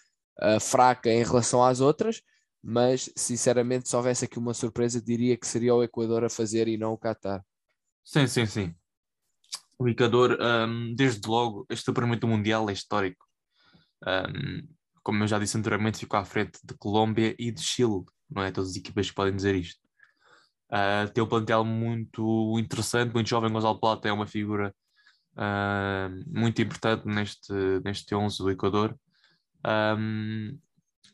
uh, 0.43 0.61
fraca 0.61 1.11
em 1.11 1.23
relação 1.23 1.63
às 1.63 1.81
outras, 1.81 2.21
mas 2.63 3.11
sinceramente, 3.17 3.89
se 3.89 3.97
houvesse 3.97 4.25
aqui 4.25 4.39
uma 4.39 4.55
surpresa, 4.55 5.01
diria 5.01 5.37
que 5.37 5.47
seria 5.47 5.75
o 5.75 5.83
Equador 5.83 6.25
a 6.25 6.31
fazer 6.31 6.67
e 6.67 6.79
não 6.79 6.93
o 6.93 6.99
Qatar. 6.99 7.45
Sim, 8.05 8.27
sim, 8.27 8.47
sim. 8.47 8.75
O 9.79 9.89
Equador, 9.89 10.39
um, 10.41 10.95
desde 10.95 11.29
logo, 11.29 11.67
este 11.69 11.91
apuramento 11.91 12.27
mundial 12.27 12.71
é 12.71 12.73
histórico. 12.73 13.27
Um, 14.07 14.67
como 15.03 15.23
eu 15.23 15.27
já 15.27 15.39
disse 15.39 15.59
anteriormente, 15.59 15.99
ficou 15.99 16.19
à 16.19 16.25
frente 16.25 16.59
de 16.65 16.75
Colômbia 16.79 17.35
e 17.39 17.51
de 17.51 17.61
Chile, 17.63 18.03
não 18.31 18.43
é? 18.43 18.51
Todas 18.51 18.71
as 18.71 18.77
equipas 18.77 19.11
podem 19.11 19.37
dizer 19.37 19.55
isto. 19.55 19.84
Uh, 20.75 21.09
tem 21.13 21.23
um 21.23 21.29
plantel 21.29 21.65
muito 21.65 22.59
interessante, 22.59 23.15
muito 23.15 23.29
jovem. 23.29 23.53
Gonzalo 23.53 23.79
Plata 23.79 24.09
é 24.09 24.13
uma 24.13 24.27
figura 24.27 24.75
uh, 25.37 26.25
muito 26.27 26.61
importante 26.61 27.07
neste, 27.07 27.53
neste 27.85 28.13
11 28.13 28.39
do 28.39 28.51
Equador. 28.51 28.99
Um, 29.65 30.59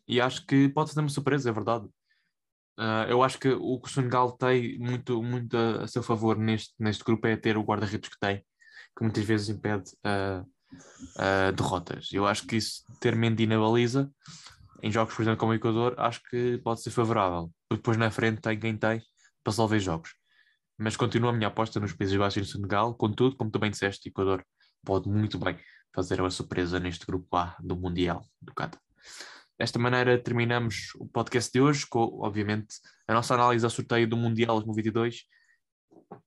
e 0.09 0.19
acho 0.19 0.47
que 0.47 0.71
pode 0.71 0.91
ser 0.91 1.01
uma 1.01 1.11
surpresa, 1.11 1.51
é 1.51 1.53
verdade. 1.53 1.85
Uh, 2.79 3.05
eu 3.11 3.23
acho 3.23 3.39
que 3.39 3.51
o 3.51 3.79
que 3.79 3.89
o 3.89 3.93
Senegal 3.93 4.33
tem 4.33 4.79
muito, 4.79 5.23
muito 5.23 5.55
a, 5.55 5.83
a, 5.83 5.87
seu 5.87 6.03
favor 6.03 6.39
neste, 6.39 6.73
neste 6.79 7.05
grupo 7.05 7.27
é 7.27 7.37
ter 7.37 7.59
o 7.59 7.63
guarda-redes 7.63 8.09
que 8.09 8.19
tem, 8.19 8.39
que 8.97 9.03
muitas 9.03 9.25
vezes 9.25 9.51
impede 9.51 9.91
derrotas. 11.55 12.09
Eu 12.13 12.27
acho 12.27 12.47
que 12.47 12.57
isso, 12.57 12.85
ter 12.99 13.15
Mendy 13.15 13.47
na 13.47 13.59
baliza, 13.59 14.11
em 14.83 14.91
jogos, 14.91 15.15
por 15.15 15.21
exemplo, 15.21 15.39
como 15.39 15.53
o 15.53 15.55
Equador, 15.55 15.95
acho 15.99 16.23
que 16.31 16.59
pode 16.65 16.81
ser 16.81 16.91
favorável. 16.91 17.53
Depois 17.71 17.99
na 17.99 18.11
frente 18.11 18.41
tem 18.41 18.59
quem 18.59 18.77
tem, 18.77 19.03
para 19.43 19.53
resolver 19.53 19.81
jogos. 19.81 20.15
Mas 20.79 20.97
continua 20.97 21.31
a 21.31 21.33
minha 21.33 21.49
aposta 21.49 21.79
nos 21.79 21.93
Países 21.93 22.17
Baixos 22.17 22.37
e 22.37 22.41
no 22.41 22.47
Senegal, 22.47 22.95
contudo, 22.95 23.37
como 23.37 23.51
também 23.51 23.71
disseste, 23.71 24.09
Equador 24.09 24.45
pode 24.85 25.09
muito 25.09 25.39
bem 25.39 25.59
fazer 25.95 26.21
a 26.21 26.31
surpresa 26.31 26.81
neste 26.81 27.05
grupo 27.05 27.37
A 27.37 27.57
do 27.61 27.77
Mundial 27.77 28.25
do 28.41 28.55
Qatar. 28.55 28.81
Desta 29.59 29.79
maneira 29.79 30.19
terminamos 30.19 30.95
o 30.95 31.07
podcast 31.07 31.53
de 31.53 31.61
hoje 31.61 31.87
com, 31.87 32.21
obviamente, 32.23 32.77
a 33.07 33.13
nossa 33.13 33.35
análise 33.35 33.63
ao 33.63 33.71
sorteio 33.71 34.09
do 34.09 34.17
Mundial 34.17 34.57
2022. 34.57 35.25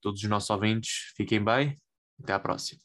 Todos 0.00 0.22
os 0.22 0.28
nossos 0.28 0.50
ouvintes, 0.50 1.12
fiquem 1.16 1.42
bem. 1.42 1.80
Até 2.22 2.32
à 2.32 2.38
próxima. 2.38 2.80